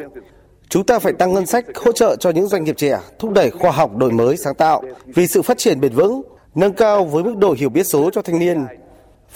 Chúng 0.69 0.85
ta 0.85 0.99
phải 0.99 1.13
tăng 1.13 1.33
ngân 1.35 1.47
sách 1.47 1.65
hỗ 1.75 1.93
trợ 1.93 2.17
cho 2.17 2.31
những 2.31 2.47
doanh 2.47 2.65
nghiệp 2.65 2.77
trẻ, 2.77 2.99
thúc 3.19 3.31
đẩy 3.31 3.51
khoa 3.51 3.71
học 3.71 3.97
đổi 3.97 4.11
mới 4.11 4.37
sáng 4.37 4.55
tạo 4.55 4.83
vì 5.07 5.27
sự 5.27 5.43
phát 5.43 5.59
triển 5.59 5.81
bền 5.81 5.93
vững, 5.93 6.23
nâng 6.55 6.73
cao 6.73 7.05
với 7.05 7.25
mức 7.25 7.37
độ 7.37 7.55
hiểu 7.59 7.69
biết 7.69 7.87
số 7.87 8.11
cho 8.11 8.23
thanh 8.23 8.39
niên. 8.39 8.67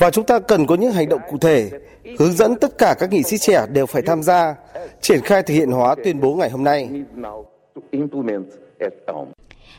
Và 0.00 0.10
chúng 0.10 0.26
ta 0.26 0.38
cần 0.38 0.66
có 0.66 0.74
những 0.74 0.92
hành 0.92 1.08
động 1.08 1.20
cụ 1.30 1.38
thể, 1.38 1.70
hướng 2.18 2.32
dẫn 2.32 2.54
tất 2.60 2.78
cả 2.78 2.94
các 2.98 3.12
nghị 3.12 3.22
sĩ 3.22 3.38
trẻ 3.38 3.66
đều 3.72 3.86
phải 3.86 4.02
tham 4.02 4.22
gia, 4.22 4.54
triển 5.00 5.20
khai 5.20 5.42
thực 5.42 5.54
hiện 5.54 5.70
hóa 5.70 5.94
tuyên 6.04 6.20
bố 6.20 6.34
ngày 6.34 6.50
hôm 6.50 6.64
nay. 6.64 6.88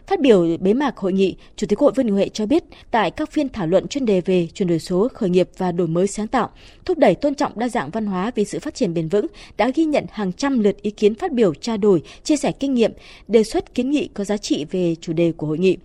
Phát 0.07 0.19
biểu 0.19 0.57
bế 0.59 0.73
mạc 0.73 0.97
hội 0.97 1.13
nghị, 1.13 1.35
Chủ 1.55 1.67
tịch 1.67 1.79
Hội 1.79 1.91
Vương 1.95 2.05
Đình 2.05 2.15
Huệ 2.15 2.29
cho 2.29 2.45
biết 2.45 2.63
tại 2.91 3.11
các 3.11 3.31
phiên 3.31 3.49
thảo 3.49 3.67
luận 3.67 3.87
chuyên 3.87 4.05
đề 4.05 4.21
về 4.21 4.47
chuyển 4.53 4.69
đổi 4.69 4.79
số, 4.79 5.07
khởi 5.13 5.29
nghiệp 5.29 5.49
và 5.57 5.71
đổi 5.71 5.87
mới 5.87 6.07
sáng 6.07 6.27
tạo, 6.27 6.49
thúc 6.85 6.97
đẩy 6.97 7.15
tôn 7.15 7.35
trọng 7.35 7.59
đa 7.59 7.69
dạng 7.69 7.89
văn 7.89 8.05
hóa 8.05 8.31
vì 8.35 8.45
sự 8.45 8.59
phát 8.59 8.75
triển 8.75 8.93
bền 8.93 9.07
vững 9.07 9.25
đã 9.57 9.71
ghi 9.75 9.85
nhận 9.85 10.05
hàng 10.11 10.33
trăm 10.33 10.59
lượt 10.59 10.81
ý 10.81 10.91
kiến 10.91 11.15
phát 11.15 11.31
biểu 11.31 11.53
trao 11.53 11.77
đổi, 11.77 12.01
chia 12.23 12.37
sẻ 12.37 12.51
kinh 12.51 12.73
nghiệm, 12.73 12.93
đề 13.27 13.43
xuất 13.43 13.73
kiến 13.75 13.89
nghị 13.89 14.09
có 14.13 14.23
giá 14.23 14.37
trị 14.37 14.65
về 14.71 14.95
chủ 15.01 15.13
đề 15.13 15.31
của 15.37 15.47
hội 15.47 15.57
nghị 15.57 15.77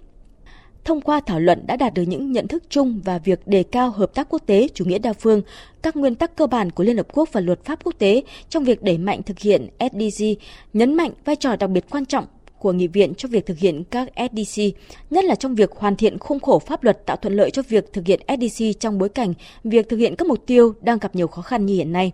thông 0.87 1.01
qua 1.01 1.21
thảo 1.27 1.41
luận 1.41 1.67
đã 1.67 1.77
đạt 1.77 1.95
được 1.95 2.03
những 2.03 2.33
nhận 2.33 2.49
thức 2.49 2.63
chung 2.69 3.01
và 3.05 3.19
việc 3.19 3.47
đề 3.47 3.63
cao 3.63 3.91
hợp 3.91 4.15
tác 4.15 4.29
quốc 4.31 4.43
tế, 4.47 4.69
chủ 4.75 4.85
nghĩa 4.85 4.99
đa 4.99 5.13
phương, 5.13 5.43
các 5.83 5.97
nguyên 5.97 6.15
tắc 6.15 6.37
cơ 6.37 6.47
bản 6.47 6.71
của 6.71 6.85
Liên 6.85 6.97
Hợp 6.97 7.07
Quốc 7.13 7.29
và 7.33 7.41
luật 7.41 7.65
pháp 7.65 7.85
quốc 7.85 7.95
tế 7.99 8.23
trong 8.49 8.65
việc 8.65 8.83
đẩy 8.83 8.99
mạnh 8.99 9.23
thực 9.23 9.39
hiện 9.39 9.69
SDG, 9.93 10.25
nhấn 10.73 10.95
mạnh 10.95 11.11
vai 11.25 11.37
trò 11.37 11.57
đặc 11.57 11.71
biệt 11.71 11.85
quan 11.91 12.07
trọng 12.07 12.25
của 12.59 12.73
nghị 12.73 12.87
viện 12.87 13.15
cho 13.15 13.29
việc 13.29 13.47
thực 13.47 13.59
hiện 13.59 13.85
các 13.91 14.09
SDC, 14.17 14.63
nhất 15.11 15.25
là 15.25 15.35
trong 15.35 15.55
việc 15.55 15.73
hoàn 15.73 15.97
thiện 15.97 16.19
khung 16.19 16.41
khổ 16.41 16.59
pháp 16.59 16.85
luật 16.85 17.07
tạo 17.07 17.17
thuận 17.17 17.35
lợi 17.35 17.51
cho 17.51 17.63
việc 17.69 17.93
thực 17.93 18.07
hiện 18.07 18.21
SDC 18.29 18.65
trong 18.81 18.99
bối 18.99 19.09
cảnh 19.09 19.35
việc 19.65 19.89
thực 19.89 19.97
hiện 19.97 20.17
các 20.17 20.29
mục 20.29 20.47
tiêu 20.47 20.75
đang 20.81 20.99
gặp 20.99 21.17
nhiều 21.17 21.27
khó 21.27 21.43
khăn 21.43 21.67
như 21.67 21.75
hiện 21.75 21.93
nay. 21.93 22.13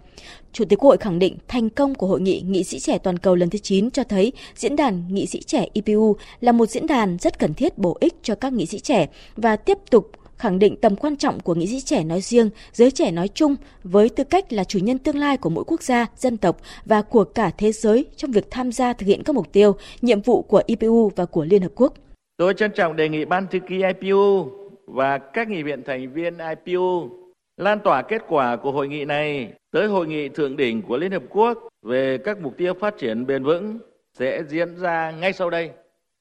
Chủ 0.52 0.64
tịch 0.64 0.78
Quốc 0.78 0.88
hội 0.88 0.96
khẳng 0.96 1.18
định 1.18 1.36
thành 1.48 1.70
công 1.70 1.94
của 1.94 2.06
hội 2.06 2.20
nghị 2.20 2.40
nghị 2.40 2.64
sĩ 2.64 2.80
trẻ 2.80 2.98
toàn 2.98 3.18
cầu 3.18 3.34
lần 3.34 3.50
thứ 3.50 3.58
9 3.58 3.90
cho 3.90 4.04
thấy 4.04 4.32
diễn 4.54 4.76
đàn 4.76 5.14
nghị 5.14 5.26
sĩ 5.26 5.42
trẻ 5.42 5.66
IPU 5.72 6.16
là 6.40 6.52
một 6.52 6.66
diễn 6.66 6.86
đàn 6.86 7.18
rất 7.18 7.38
cần 7.38 7.54
thiết 7.54 7.78
bổ 7.78 7.96
ích 8.00 8.14
cho 8.22 8.34
các 8.34 8.52
nghị 8.52 8.66
sĩ 8.66 8.80
trẻ 8.80 9.08
và 9.36 9.56
tiếp 9.56 9.78
tục 9.90 10.10
khẳng 10.42 10.58
định 10.58 10.76
tầm 10.76 10.96
quan 10.96 11.16
trọng 11.16 11.40
của 11.40 11.54
nghị 11.54 11.66
sĩ 11.66 11.80
trẻ 11.80 12.04
nói 12.04 12.20
riêng, 12.20 12.50
giới 12.72 12.90
trẻ 12.90 13.10
nói 13.10 13.28
chung 13.28 13.56
với 13.84 14.08
tư 14.08 14.24
cách 14.24 14.52
là 14.52 14.64
chủ 14.64 14.78
nhân 14.78 14.98
tương 14.98 15.18
lai 15.18 15.36
của 15.36 15.50
mỗi 15.50 15.64
quốc 15.66 15.82
gia, 15.82 16.06
dân 16.16 16.36
tộc 16.36 16.56
và 16.84 17.02
của 17.02 17.24
cả 17.24 17.50
thế 17.58 17.72
giới 17.72 18.06
trong 18.16 18.30
việc 18.30 18.50
tham 18.50 18.72
gia 18.72 18.92
thực 18.92 19.06
hiện 19.06 19.22
các 19.24 19.36
mục 19.36 19.52
tiêu, 19.52 19.76
nhiệm 20.00 20.20
vụ 20.20 20.42
của 20.42 20.62
IPU 20.66 21.12
và 21.16 21.24
của 21.24 21.44
Liên 21.44 21.62
Hợp 21.62 21.72
Quốc. 21.74 21.94
Tôi 22.36 22.54
trân 22.54 22.72
trọng 22.72 22.96
đề 22.96 23.08
nghị 23.08 23.24
Ban 23.24 23.46
thư 23.46 23.58
ký 23.68 23.82
IPU 24.00 24.50
và 24.86 25.18
các 25.18 25.48
nghị 25.48 25.62
viện 25.62 25.82
thành 25.86 26.12
viên 26.12 26.34
IPU 26.38 27.08
lan 27.56 27.78
tỏa 27.84 28.02
kết 28.02 28.22
quả 28.28 28.56
của 28.56 28.72
hội 28.72 28.88
nghị 28.88 29.04
này 29.04 29.52
tới 29.72 29.86
hội 29.86 30.06
nghị 30.06 30.28
thượng 30.28 30.56
đỉnh 30.56 30.82
của 30.82 30.96
Liên 30.96 31.12
Hợp 31.12 31.22
Quốc 31.30 31.58
về 31.82 32.18
các 32.18 32.38
mục 32.40 32.56
tiêu 32.56 32.74
phát 32.80 32.94
triển 32.98 33.26
bền 33.26 33.44
vững 33.44 33.78
sẽ 34.18 34.42
diễn 34.48 34.76
ra 34.76 35.10
ngay 35.10 35.32
sau 35.32 35.50
đây, 35.50 35.70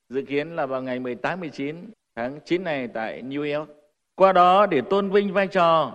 dự 0.10 0.22
kiến 0.22 0.56
là 0.56 0.66
vào 0.66 0.82
ngày 0.82 1.00
18-19 1.00 1.76
tháng 2.16 2.40
9 2.46 2.64
này 2.64 2.88
tại 2.88 3.22
New 3.22 3.60
York. 3.60 3.81
Qua 4.22 4.34
đó 4.34 4.66
để 4.66 4.82
tôn 4.82 5.10
vinh 5.10 5.34
vai 5.34 5.48
trò, 5.48 5.94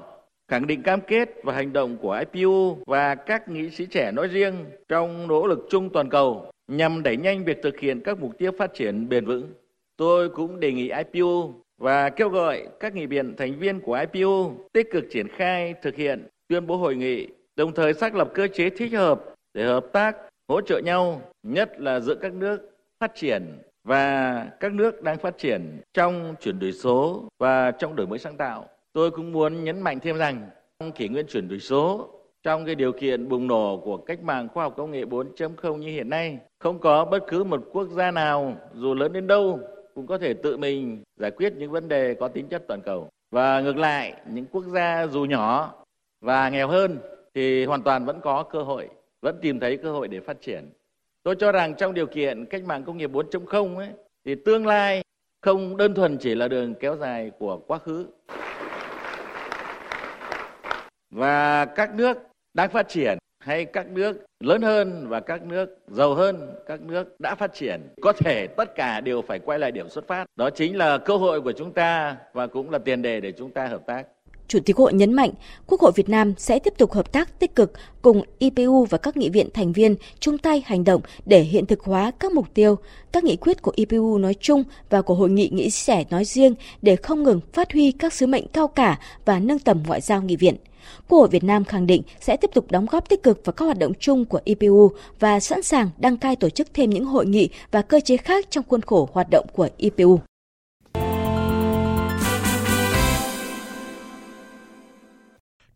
khẳng 0.48 0.66
định 0.66 0.82
cam 0.82 1.00
kết 1.00 1.28
và 1.42 1.52
hành 1.54 1.72
động 1.72 1.96
của 1.96 2.22
IPU 2.32 2.78
và 2.86 3.14
các 3.14 3.48
nghị 3.48 3.70
sĩ 3.70 3.86
trẻ 3.86 4.12
nói 4.12 4.28
riêng 4.28 4.64
trong 4.88 5.28
nỗ 5.28 5.46
lực 5.46 5.66
chung 5.70 5.90
toàn 5.92 6.08
cầu 6.08 6.50
nhằm 6.68 7.02
đẩy 7.02 7.16
nhanh 7.16 7.44
việc 7.44 7.58
thực 7.62 7.78
hiện 7.78 8.00
các 8.00 8.18
mục 8.18 8.38
tiêu 8.38 8.52
phát 8.58 8.74
triển 8.74 9.08
bền 9.08 9.24
vững. 9.24 9.52
Tôi 9.96 10.28
cũng 10.28 10.60
đề 10.60 10.72
nghị 10.72 10.90
IPU 10.90 11.54
và 11.78 12.10
kêu 12.10 12.28
gọi 12.28 12.66
các 12.80 12.94
nghị 12.94 13.06
viện 13.06 13.34
thành 13.36 13.58
viên 13.58 13.80
của 13.80 14.04
IPU 14.12 14.52
tích 14.72 14.88
cực 14.92 15.04
triển 15.10 15.28
khai 15.28 15.74
thực 15.82 15.96
hiện 15.96 16.26
tuyên 16.48 16.66
bố 16.66 16.76
hội 16.76 16.96
nghị, 16.96 17.26
đồng 17.56 17.74
thời 17.74 17.94
xác 17.94 18.14
lập 18.14 18.30
cơ 18.34 18.48
chế 18.48 18.70
thích 18.70 18.92
hợp 18.92 19.24
để 19.54 19.64
hợp 19.64 19.86
tác, 19.92 20.16
hỗ 20.48 20.60
trợ 20.60 20.78
nhau, 20.78 21.22
nhất 21.42 21.80
là 21.80 22.00
giữa 22.00 22.14
các 22.14 22.32
nước 22.32 22.70
phát 23.00 23.14
triển 23.14 23.58
và 23.86 24.44
các 24.60 24.72
nước 24.72 25.02
đang 25.02 25.18
phát 25.18 25.38
triển 25.38 25.80
trong 25.94 26.34
chuyển 26.40 26.58
đổi 26.58 26.72
số 26.72 27.24
và 27.38 27.70
trong 27.70 27.96
đổi 27.96 28.06
mới 28.06 28.18
sáng 28.18 28.36
tạo. 28.36 28.64
Tôi 28.92 29.10
cũng 29.10 29.32
muốn 29.32 29.64
nhấn 29.64 29.80
mạnh 29.80 30.00
thêm 30.00 30.16
rằng 30.16 30.50
trong 30.80 30.92
kỷ 30.92 31.08
nguyên 31.08 31.26
chuyển 31.26 31.48
đổi 31.48 31.60
số 31.60 32.08
Trong 32.42 32.66
cái 32.66 32.74
điều 32.74 32.92
kiện 32.92 33.28
bùng 33.28 33.46
nổ 33.46 33.80
của 33.84 33.96
cách 33.96 34.22
mạng 34.22 34.48
khoa 34.54 34.64
học 34.64 34.74
công 34.76 34.90
nghệ 34.90 35.04
4.0 35.04 35.76
như 35.76 35.88
hiện 35.88 36.10
nay, 36.10 36.38
không 36.58 36.78
có 36.78 37.04
bất 37.04 37.24
cứ 37.28 37.44
một 37.44 37.62
quốc 37.72 37.88
gia 37.88 38.10
nào 38.10 38.56
dù 38.74 38.94
lớn 38.94 39.12
đến 39.12 39.26
đâu 39.26 39.60
cũng 39.94 40.06
có 40.06 40.18
thể 40.18 40.34
tự 40.34 40.56
mình 40.56 41.02
giải 41.16 41.30
quyết 41.30 41.52
những 41.56 41.70
vấn 41.70 41.88
đề 41.88 42.14
có 42.14 42.28
tính 42.28 42.48
chất 42.48 42.62
toàn 42.68 42.80
cầu. 42.84 43.08
Và 43.30 43.60
ngược 43.60 43.76
lại, 43.76 44.14
những 44.30 44.44
quốc 44.52 44.64
gia 44.64 45.06
dù 45.06 45.24
nhỏ 45.24 45.74
và 46.20 46.48
nghèo 46.48 46.68
hơn 46.68 46.98
thì 47.34 47.64
hoàn 47.64 47.82
toàn 47.82 48.04
vẫn 48.04 48.20
có 48.20 48.42
cơ 48.42 48.62
hội, 48.62 48.88
vẫn 49.22 49.38
tìm 49.42 49.60
thấy 49.60 49.76
cơ 49.76 49.92
hội 49.92 50.08
để 50.08 50.20
phát 50.20 50.40
triển. 50.40 50.70
Tôi 51.26 51.36
cho 51.36 51.52
rằng 51.52 51.74
trong 51.74 51.94
điều 51.94 52.06
kiện 52.06 52.46
cách 52.46 52.64
mạng 52.64 52.84
công 52.84 52.96
nghiệp 52.96 53.10
4.0 53.10 53.76
ấy, 53.76 53.88
thì 54.24 54.34
tương 54.34 54.66
lai 54.66 55.02
không 55.42 55.76
đơn 55.76 55.94
thuần 55.94 56.18
chỉ 56.18 56.34
là 56.34 56.48
đường 56.48 56.74
kéo 56.74 56.96
dài 56.96 57.30
của 57.38 57.58
quá 57.66 57.78
khứ. 57.78 58.06
Và 61.10 61.64
các 61.64 61.94
nước 61.94 62.18
đang 62.54 62.70
phát 62.70 62.88
triển 62.88 63.18
hay 63.40 63.64
các 63.64 63.86
nước 63.90 64.24
lớn 64.40 64.62
hơn 64.62 65.06
và 65.08 65.20
các 65.20 65.42
nước 65.42 65.78
giàu 65.88 66.14
hơn, 66.14 66.54
các 66.66 66.80
nước 66.80 67.20
đã 67.20 67.34
phát 67.34 67.54
triển, 67.54 67.80
có 68.02 68.12
thể 68.12 68.46
tất 68.46 68.74
cả 68.74 69.00
đều 69.00 69.22
phải 69.22 69.38
quay 69.38 69.58
lại 69.58 69.72
điểm 69.72 69.88
xuất 69.88 70.06
phát. 70.06 70.24
Đó 70.36 70.50
chính 70.50 70.76
là 70.76 70.98
cơ 70.98 71.16
hội 71.16 71.40
của 71.40 71.52
chúng 71.52 71.72
ta 71.72 72.16
và 72.32 72.46
cũng 72.46 72.70
là 72.70 72.78
tiền 72.78 73.02
đề 73.02 73.20
để 73.20 73.32
chúng 73.32 73.50
ta 73.50 73.66
hợp 73.66 73.86
tác. 73.86 74.06
Chủ 74.48 74.58
tịch 74.60 74.76
Hội 74.76 74.92
nhấn 74.92 75.12
mạnh, 75.12 75.30
Quốc 75.66 75.80
hội 75.80 75.92
Việt 75.94 76.08
Nam 76.08 76.34
sẽ 76.38 76.58
tiếp 76.58 76.74
tục 76.78 76.92
hợp 76.92 77.12
tác 77.12 77.38
tích 77.38 77.54
cực 77.54 77.72
cùng 78.02 78.22
IPU 78.38 78.84
và 78.84 78.98
các 78.98 79.16
nghị 79.16 79.28
viện 79.28 79.48
thành 79.54 79.72
viên 79.72 79.96
chung 80.20 80.38
tay 80.38 80.62
hành 80.66 80.84
động 80.84 81.00
để 81.26 81.40
hiện 81.40 81.66
thực 81.66 81.80
hóa 81.80 82.10
các 82.10 82.32
mục 82.32 82.46
tiêu, 82.54 82.76
các 83.12 83.24
nghị 83.24 83.36
quyết 83.36 83.62
của 83.62 83.72
IPU 83.76 84.18
nói 84.18 84.34
chung 84.40 84.64
và 84.90 85.02
của 85.02 85.14
Hội 85.14 85.30
nghị 85.30 85.48
nghị 85.52 85.70
sĩ 85.70 85.92
nói 86.10 86.24
riêng 86.24 86.54
để 86.82 86.96
không 86.96 87.22
ngừng 87.22 87.40
phát 87.52 87.72
huy 87.72 87.92
các 87.92 88.12
sứ 88.12 88.26
mệnh 88.26 88.48
cao 88.48 88.68
cả 88.68 88.98
và 89.24 89.38
nâng 89.38 89.58
tầm 89.58 89.82
ngoại 89.86 90.00
giao 90.00 90.22
nghị 90.22 90.36
viện. 90.36 90.56
Quốc 91.08 91.18
hội 91.18 91.28
Việt 91.28 91.44
Nam 91.44 91.64
khẳng 91.64 91.86
định 91.86 92.02
sẽ 92.20 92.36
tiếp 92.36 92.50
tục 92.54 92.70
đóng 92.70 92.86
góp 92.86 93.08
tích 93.08 93.22
cực 93.22 93.44
vào 93.44 93.52
các 93.52 93.64
hoạt 93.64 93.78
động 93.78 93.92
chung 94.00 94.24
của 94.24 94.40
IPU 94.44 94.90
và 95.20 95.40
sẵn 95.40 95.62
sàng 95.62 95.90
đăng 95.98 96.16
cai 96.16 96.36
tổ 96.36 96.48
chức 96.48 96.68
thêm 96.74 96.90
những 96.90 97.04
hội 97.04 97.26
nghị 97.26 97.48
và 97.70 97.82
cơ 97.82 98.00
chế 98.00 98.16
khác 98.16 98.46
trong 98.50 98.64
khuôn 98.68 98.82
khổ 98.82 99.08
hoạt 99.12 99.30
động 99.30 99.46
của 99.52 99.68
IPU. 99.76 100.20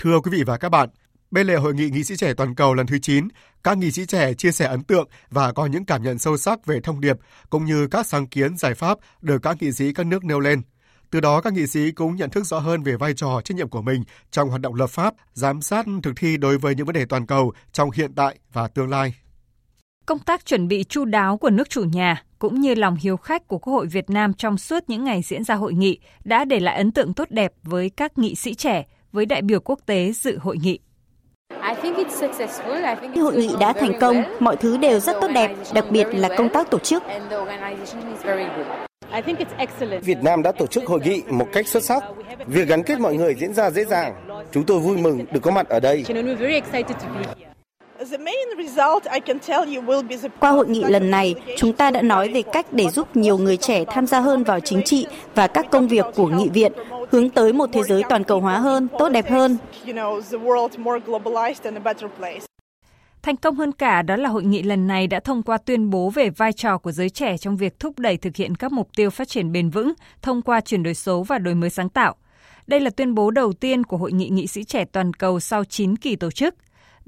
Thưa 0.03 0.21
quý 0.21 0.31
vị 0.31 0.43
và 0.47 0.57
các 0.57 0.69
bạn, 0.69 0.89
bên 1.31 1.47
lề 1.47 1.57
hội 1.57 1.75
nghị 1.75 1.91
nghị 1.91 2.05
sĩ 2.05 2.17
trẻ 2.17 2.35
toàn 2.35 2.55
cầu 2.55 2.75
lần 2.75 2.87
thứ 2.87 2.99
9, 2.99 3.29
các 3.65 3.79
nghị 3.79 3.91
sĩ 3.91 4.07
trẻ 4.07 4.35
chia 4.35 4.53
sẻ 4.53 4.67
ấn 4.67 4.83
tượng 4.83 5.09
và 5.31 5.53
có 5.53 5.67
những 5.67 5.85
cảm 5.85 6.03
nhận 6.03 6.19
sâu 6.19 6.37
sắc 6.37 6.67
về 6.67 6.81
thông 6.81 7.01
điệp 7.01 7.17
cũng 7.51 7.65
như 7.65 7.87
các 7.87 8.07
sáng 8.07 8.27
kiến 8.27 8.57
giải 8.57 8.75
pháp 8.75 8.99
được 9.21 9.43
các 9.43 9.57
nghị 9.61 9.73
sĩ 9.73 9.93
các 9.93 10.07
nước 10.07 10.25
nêu 10.25 10.41
lên. 10.41 10.63
Từ 11.11 11.21
đó 11.21 11.41
các 11.41 11.53
nghị 11.53 11.67
sĩ 11.67 11.91
cũng 11.91 12.17
nhận 12.17 12.31
thức 12.31 12.45
rõ 12.45 12.59
hơn 12.59 12.83
về 12.83 12.97
vai 12.97 13.15
trò 13.15 13.41
trách 13.45 13.57
nhiệm 13.57 13.69
của 13.69 13.83
mình 13.83 14.05
trong 14.31 14.49
hoạt 14.49 14.61
động 14.61 14.75
lập 14.75 14.91
pháp, 14.91 15.15
giám 15.33 15.63
sát 15.63 15.87
thực 16.03 16.13
thi 16.17 16.37
đối 16.37 16.59
với 16.59 16.75
những 16.75 16.87
vấn 16.87 16.95
đề 16.95 17.05
toàn 17.05 17.27
cầu 17.27 17.53
trong 17.73 17.91
hiện 17.91 18.15
tại 18.15 18.39
và 18.53 18.69
tương 18.69 18.91
lai. 18.91 19.15
Công 20.07 20.19
tác 20.19 20.47
chuẩn 20.47 20.69
bị 20.69 20.85
chu 20.85 21.05
đáo 21.05 21.39
của 21.39 21.51
nước 21.51 21.71
chủ 21.71 21.85
nhà 21.85 22.25
cũng 22.39 22.61
như 22.61 22.75
lòng 22.75 22.97
hiếu 23.01 23.17
khách 23.17 23.49
của 23.49 23.59
Quốc 23.59 23.73
hội 23.73 23.87
Việt 23.87 24.11
Nam 24.11 24.35
trong 24.35 24.59
suốt 24.59 24.85
những 24.89 25.05
ngày 25.05 25.23
diễn 25.23 25.45
ra 25.45 25.55
hội 25.55 25.73
nghị 25.75 25.99
đã 26.25 26.45
để 26.45 26.61
lại 26.61 26.77
ấn 26.77 26.93
tượng 26.93 27.15
tốt 27.15 27.31
đẹp 27.31 27.53
với 27.63 27.91
các 27.91 28.19
nghị 28.19 28.35
sĩ 28.35 28.55
trẻ, 28.55 28.87
với 29.13 29.27
đại 29.27 29.43
biểu 29.43 29.61
quốc 29.61 29.81
tế 29.87 30.13
dự 30.13 30.39
hội 30.39 30.57
nghị. 30.63 30.79
Hội 33.17 33.37
nghị 33.37 33.51
đã 33.61 33.73
thành 33.73 33.93
công, 34.01 34.23
mọi 34.41 34.57
thứ 34.57 34.77
đều 34.77 35.01
rất 35.01 35.17
tốt 35.21 35.29
đẹp, 35.35 35.51
đặc 35.75 35.85
biệt 35.91 36.07
là 36.13 36.29
công 36.37 36.49
tác 36.49 36.71
tổ 36.71 36.79
chức. 36.79 37.03
Việt 40.03 40.23
Nam 40.23 40.43
đã 40.43 40.53
tổ 40.53 40.67
chức 40.67 40.85
hội 40.87 41.01
nghị 41.05 41.23
một 41.31 41.47
cách 41.53 41.67
xuất 41.67 41.85
sắc. 41.85 42.03
Việc 42.47 42.69
gắn 42.69 42.83
kết 42.83 43.01
mọi 43.01 43.15
người 43.15 43.35
diễn 43.35 43.55
ra 43.55 43.71
dễ 43.71 43.85
dàng. 43.85 44.15
Chúng 44.53 44.67
tôi 44.67 44.81
vui 44.81 44.97
mừng 44.97 45.25
được 45.33 45.41
có 45.43 45.51
mặt 45.51 45.69
ở 45.69 45.81
đây. 45.81 46.05
Qua 50.41 50.51
hội 50.51 50.69
nghị 50.69 50.85
lần 50.85 51.11
này, 51.11 51.35
chúng 51.57 51.73
ta 51.73 51.91
đã 51.91 52.03
nói 52.03 52.29
về 52.29 52.43
cách 52.43 52.73
để 52.73 52.89
giúp 52.89 53.17
nhiều 53.17 53.39
người 53.39 53.57
trẻ 53.57 53.85
tham 53.85 54.07
gia 54.07 54.21
hơn 54.21 54.45
vào 54.45 54.61
chính 54.61 54.83
trị 54.85 55.07
và 55.35 55.47
các 55.47 55.67
công 55.71 55.89
việc 55.89 56.07
của 56.15 56.29
nghị 56.29 56.49
viện, 56.49 56.73
hướng 57.11 57.31
tới 57.31 57.53
một 57.53 57.67
thế 57.73 57.83
giới 57.83 58.03
toàn 58.09 58.25
cầu 58.25 58.41
hóa 58.41 58.59
hơn, 58.59 58.89
tốt 58.99 59.09
đẹp 59.09 59.31
hơn. 59.31 59.57
Thành 63.23 63.37
công 63.37 63.57
hơn 63.57 63.73
cả 63.73 64.03
đó 64.03 64.17
là 64.17 64.29
hội 64.29 64.45
nghị 64.45 64.63
lần 64.63 64.87
này 64.87 65.07
đã 65.07 65.21
thông 65.21 65.43
qua 65.43 65.59
tuyên 65.59 65.91
bố 65.91 66.11
về 66.11 66.31
vai 66.31 66.53
trò 66.53 66.79
của 66.79 66.93
giới 66.93 67.11
trẻ 67.11 67.39
trong 67.39 67.57
việc 67.57 67.79
thúc 67.79 67.99
đẩy 67.99 68.17
thực 68.17 68.37
hiện 68.37 68.55
các 68.55 68.73
mục 68.73 68.89
tiêu 68.97 69.11
phát 69.11 69.29
triển 69.29 69.53
bền 69.53 69.71
vững 69.71 69.93
thông 70.23 70.43
qua 70.43 70.61
chuyển 70.61 70.83
đổi 70.83 70.95
số 70.95 71.23
và 71.23 71.39
đổi 71.39 71.55
mới 71.55 71.71
sáng 71.71 71.89
tạo. 71.89 72.15
Đây 72.67 72.81
là 72.81 72.91
tuyên 72.91 73.15
bố 73.15 73.31
đầu 73.31 73.53
tiên 73.53 73.85
của 73.85 73.97
Hội 73.97 74.13
nghị 74.13 74.29
nghị 74.29 74.47
sĩ 74.47 74.65
trẻ 74.65 74.85
toàn 74.85 75.13
cầu 75.13 75.41
sau 75.41 75.65
9 75.65 75.97
kỳ 75.97 76.17
tổ 76.17 76.31
chức. 76.31 76.55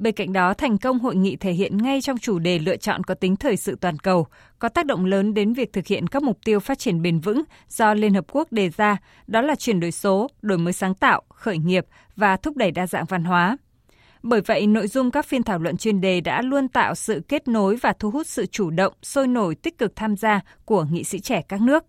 Bên 0.03 0.15
cạnh 0.15 0.33
đó, 0.33 0.55
thành 0.55 0.79
công 0.79 0.99
hội 0.99 1.17
nghị 1.17 1.37
thể 1.37 1.53
hiện 1.53 1.79
ngay 1.79 2.01
trong 2.01 2.19
chủ 2.19 2.39
đề 2.39 2.59
lựa 2.59 2.77
chọn 2.77 3.05
có 3.05 3.15
tính 3.15 3.37
thời 3.37 3.57
sự 3.57 3.77
toàn 3.81 3.99
cầu, 3.99 4.27
có 4.59 4.69
tác 4.69 4.87
động 4.87 5.05
lớn 5.05 5.35
đến 5.35 5.53
việc 5.53 5.73
thực 5.73 5.87
hiện 5.87 6.07
các 6.07 6.23
mục 6.23 6.39
tiêu 6.45 6.61
phát 6.61 6.79
triển 6.79 7.03
bền 7.03 7.21
vững 7.21 7.43
do 7.69 7.95
Liên 7.95 8.15
Hợp 8.15 8.25
Quốc 8.33 8.53
đề 8.53 8.71
ra, 8.77 8.97
đó 9.27 9.41
là 9.41 9.55
chuyển 9.55 9.81
đổi 9.81 9.93
số, 9.93 10.29
đổi 10.43 10.59
mới 10.59 10.73
sáng 10.73 10.95
tạo, 10.95 11.23
khởi 11.29 11.59
nghiệp 11.59 11.87
và 12.17 12.37
thúc 12.37 12.57
đẩy 12.57 12.71
đa 12.71 12.87
dạng 12.87 13.05
văn 13.05 13.25
hóa. 13.25 13.57
Bởi 14.23 14.41
vậy, 14.41 14.67
nội 14.67 14.89
dung 14.89 15.11
các 15.11 15.27
phiên 15.27 15.43
thảo 15.43 15.59
luận 15.59 15.77
chuyên 15.77 16.01
đề 16.01 16.21
đã 16.21 16.43
luôn 16.43 16.69
tạo 16.69 16.95
sự 16.95 17.23
kết 17.29 17.49
nối 17.49 17.77
và 17.77 17.93
thu 17.99 18.11
hút 18.11 18.27
sự 18.27 18.47
chủ 18.47 18.71
động, 18.71 18.93
sôi 19.03 19.27
nổi, 19.27 19.55
tích 19.55 19.79
cực 19.79 19.97
tham 19.97 20.17
gia 20.17 20.41
của 20.65 20.85
nghị 20.85 21.05
sĩ 21.05 21.21
trẻ 21.21 21.43
các 21.49 21.61
nước. 21.61 21.85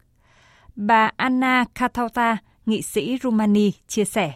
Bà 0.75 1.11
Anna 1.15 1.65
Katauta, 1.75 2.37
nghị 2.65 2.81
sĩ 2.81 3.17
Rumani, 3.23 3.71
chia 3.87 4.05
sẻ. 4.05 4.33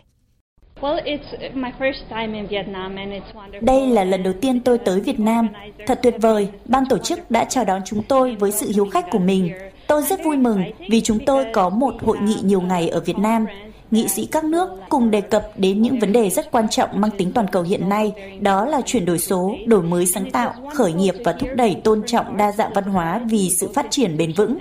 Đây 3.61 3.87
là 3.87 4.03
lần 4.03 4.23
đầu 4.23 4.33
tiên 4.41 4.59
tôi 4.59 4.77
tới 4.77 5.01
Việt 5.01 5.19
Nam. 5.19 5.47
Thật 5.87 5.99
tuyệt 6.03 6.15
vời, 6.21 6.47
ban 6.65 6.85
tổ 6.85 6.97
chức 6.97 7.31
đã 7.31 7.43
chào 7.43 7.65
đón 7.65 7.81
chúng 7.85 8.03
tôi 8.03 8.35
với 8.35 8.51
sự 8.51 8.71
hiếu 8.75 8.85
khách 8.85 9.05
của 9.11 9.19
mình. 9.19 9.51
Tôi 9.87 10.01
rất 10.03 10.19
vui 10.23 10.37
mừng 10.37 10.63
vì 10.89 11.01
chúng 11.01 11.25
tôi 11.25 11.45
có 11.53 11.69
một 11.69 11.93
hội 12.01 12.17
nghị 12.21 12.35
nhiều 12.41 12.61
ngày 12.61 12.89
ở 12.89 12.99
Việt 12.99 13.17
Nam 13.17 13.45
nghị 13.91 14.07
sĩ 14.07 14.25
các 14.25 14.43
nước 14.43 14.69
cùng 14.89 15.11
đề 15.11 15.21
cập 15.21 15.51
đến 15.57 15.81
những 15.81 15.99
vấn 15.99 16.13
đề 16.13 16.29
rất 16.29 16.51
quan 16.51 16.69
trọng 16.69 17.01
mang 17.01 17.11
tính 17.17 17.31
toàn 17.31 17.47
cầu 17.51 17.63
hiện 17.63 17.89
nay, 17.89 18.11
đó 18.39 18.65
là 18.65 18.81
chuyển 18.85 19.05
đổi 19.05 19.19
số, 19.19 19.55
đổi 19.65 19.83
mới 19.83 20.05
sáng 20.05 20.31
tạo, 20.31 20.53
khởi 20.73 20.93
nghiệp 20.93 21.15
và 21.25 21.33
thúc 21.33 21.49
đẩy 21.55 21.75
tôn 21.83 22.03
trọng 22.05 22.37
đa 22.37 22.51
dạng 22.51 22.73
văn 22.73 22.83
hóa 22.83 23.21
vì 23.29 23.49
sự 23.49 23.71
phát 23.73 23.85
triển 23.89 24.17
bền 24.17 24.33
vững. 24.33 24.57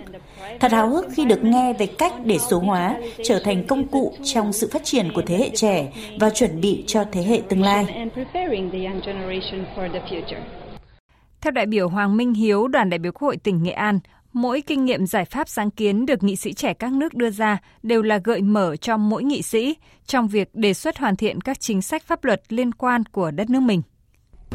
Thật 0.61 0.73
háo 0.73 0.89
hức 0.89 1.07
khi 1.15 1.25
được 1.25 1.45
nghe 1.45 1.73
về 1.73 1.87
cách 1.87 2.13
để 2.25 2.39
số 2.39 2.59
hóa 2.59 2.97
trở 3.25 3.41
thành 3.45 3.67
công 3.67 3.89
cụ 3.89 4.15
trong 4.25 4.53
sự 4.53 4.69
phát 4.73 4.85
triển 4.85 5.13
của 5.15 5.23
thế 5.27 5.37
hệ 5.37 5.51
trẻ 5.55 5.93
và 6.21 6.31
chuẩn 6.31 6.61
bị 6.61 6.85
cho 6.87 7.05
thế 7.13 7.23
hệ 7.23 7.41
tương 7.49 7.63
lai. 7.63 8.09
Theo 11.41 11.51
đại 11.51 11.67
biểu 11.67 11.89
Hoàng 11.89 12.17
Minh 12.17 12.35
Hiếu, 12.35 12.69
đoàn 12.69 12.91
đại 12.91 12.99
biểu 12.99 13.13
Quốc 13.13 13.23
hội 13.23 13.37
tỉnh 13.37 13.63
Nghệ 13.63 13.73
An, 13.73 13.99
Mỗi 14.39 14.61
kinh 14.61 14.85
nghiệm 14.85 15.07
giải 15.07 15.25
pháp 15.25 15.49
sáng 15.49 15.71
kiến 15.71 16.07
được 16.07 16.23
nghị 16.23 16.37
sĩ 16.37 16.53
trẻ 16.53 16.75
các 16.75 16.93
nước 16.93 17.15
đưa 17.15 17.31
ra 17.31 17.59
đều 17.83 18.03
là 18.03 18.19
gợi 18.25 18.43
mở 18.43 18.77
cho 18.77 18.97
mỗi 18.97 19.25
nghị 19.25 19.43
sĩ 19.43 19.77
trong 20.07 20.29
việc 20.29 20.55
đề 20.55 20.75
xuất 20.75 20.99
hoàn 20.99 21.17
thiện 21.17 21.41
các 21.41 21.61
chính 21.61 21.83
sách 21.83 22.03
pháp 22.03 22.25
luật 22.25 22.43
liên 22.49 22.75
quan 22.75 23.05
của 23.05 23.31
đất 23.31 23.51
nước 23.51 23.61
mình. 23.61 23.83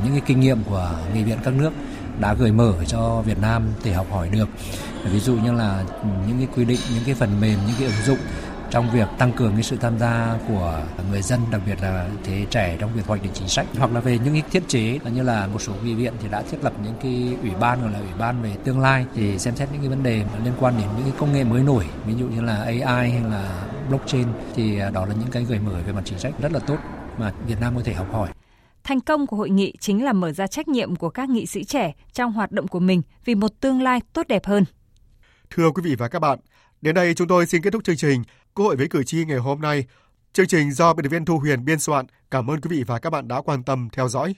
Những 0.03 0.11
cái 0.11 0.21
kinh 0.25 0.39
nghiệm 0.39 0.57
của 0.69 0.99
nghị 1.15 1.23
viện 1.23 1.37
các 1.43 1.53
nước 1.53 1.71
đã 2.21 2.33
gửi 2.33 2.51
mở 2.51 2.73
cho 2.87 3.21
Việt 3.25 3.39
Nam 3.39 3.63
để 3.83 3.93
học 3.93 4.07
hỏi 4.11 4.29
được. 4.29 4.49
Ví 5.03 5.19
dụ 5.19 5.33
như 5.35 5.51
là 5.51 5.83
những 6.27 6.37
cái 6.37 6.47
quy 6.55 6.65
định, 6.65 6.79
những 6.93 7.03
cái 7.05 7.15
phần 7.15 7.41
mềm, 7.41 7.59
những 7.67 7.75
cái 7.79 7.87
ứng 7.87 8.05
dụng 8.05 8.19
trong 8.71 8.91
việc 8.91 9.07
tăng 9.17 9.31
cường 9.31 9.53
cái 9.53 9.63
sự 9.63 9.77
tham 9.81 9.99
gia 9.99 10.37
của 10.47 10.79
người 11.11 11.21
dân 11.21 11.39
đặc 11.51 11.61
biệt 11.65 11.81
là 11.81 12.07
thế 12.23 12.45
trẻ 12.49 12.77
trong 12.79 12.93
việc 12.93 13.07
hoạch 13.07 13.23
định 13.23 13.31
chính 13.33 13.47
sách 13.47 13.65
hoặc 13.77 13.91
là 13.91 13.99
về 13.99 14.19
những 14.23 14.33
cái 14.33 14.43
thiết 14.51 14.63
chế 14.67 14.99
như 15.13 15.23
là 15.23 15.47
một 15.47 15.61
số 15.61 15.73
nghị 15.83 15.93
viện 15.93 16.13
thì 16.21 16.27
đã 16.31 16.41
thiết 16.51 16.63
lập 16.63 16.73
những 16.83 16.93
cái 17.03 17.37
ủy 17.41 17.51
ban 17.59 17.81
gọi 17.81 17.91
là 17.91 17.99
ủy 17.99 18.13
ban 18.19 18.41
về 18.41 18.51
tương 18.63 18.79
lai 18.79 19.05
thì 19.15 19.39
xem 19.39 19.55
xét 19.55 19.69
những 19.71 19.81
cái 19.81 19.89
vấn 19.89 20.03
đề 20.03 20.23
liên 20.43 20.53
quan 20.59 20.73
đến 20.77 20.87
những 20.95 21.03
cái 21.03 21.13
công 21.19 21.33
nghệ 21.33 21.43
mới 21.43 21.63
nổi 21.63 21.85
ví 22.05 22.13
dụ 22.13 22.25
như 22.25 22.41
là 22.41 22.63
AI 22.63 23.11
hay 23.11 23.21
là 23.29 23.65
blockchain 23.89 24.27
thì 24.55 24.79
đó 24.93 25.05
là 25.05 25.15
những 25.19 25.31
cái 25.31 25.43
gợi 25.43 25.59
mở 25.59 25.73
về 25.85 25.93
mặt 25.93 26.01
chính 26.05 26.19
sách 26.19 26.33
rất 26.41 26.51
là 26.51 26.59
tốt 26.59 26.77
mà 27.17 27.31
Việt 27.47 27.61
Nam 27.61 27.75
có 27.75 27.81
thể 27.85 27.93
học 27.93 28.07
hỏi. 28.11 28.29
Thành 28.91 29.01
công 29.01 29.27
của 29.27 29.37
hội 29.37 29.49
nghị 29.49 29.73
chính 29.79 30.03
là 30.03 30.13
mở 30.13 30.31
ra 30.31 30.47
trách 30.47 30.67
nhiệm 30.67 30.95
của 30.95 31.09
các 31.09 31.29
nghị 31.29 31.45
sĩ 31.45 31.63
trẻ 31.63 31.93
trong 32.13 32.31
hoạt 32.31 32.51
động 32.51 32.67
của 32.67 32.79
mình 32.79 33.01
vì 33.25 33.35
một 33.35 33.59
tương 33.59 33.81
lai 33.81 34.01
tốt 34.13 34.27
đẹp 34.27 34.45
hơn. 34.45 34.65
Thưa 35.49 35.71
quý 35.71 35.81
vị 35.85 35.95
và 35.95 36.07
các 36.07 36.19
bạn, 36.19 36.39
đến 36.81 36.95
đây 36.95 37.13
chúng 37.13 37.27
tôi 37.27 37.45
xin 37.45 37.61
kết 37.61 37.69
thúc 37.73 37.83
chương 37.83 37.97
trình 37.97 38.23
Quốc 38.53 38.65
hội 38.65 38.75
với 38.75 38.87
cử 38.87 39.03
tri 39.03 39.25
ngày 39.25 39.37
hôm 39.37 39.61
nay. 39.61 39.85
Chương 40.33 40.47
trình 40.47 40.71
do 40.71 40.93
biên 40.93 41.03
tập 41.03 41.09
viên 41.09 41.25
Thu 41.25 41.39
Huyền 41.39 41.65
biên 41.65 41.79
soạn. 41.79 42.05
Cảm 42.31 42.51
ơn 42.51 42.61
quý 42.61 42.77
vị 42.77 42.83
và 42.87 42.99
các 42.99 43.09
bạn 43.09 43.27
đã 43.27 43.41
quan 43.41 43.63
tâm 43.63 43.89
theo 43.91 44.07
dõi. 44.07 44.35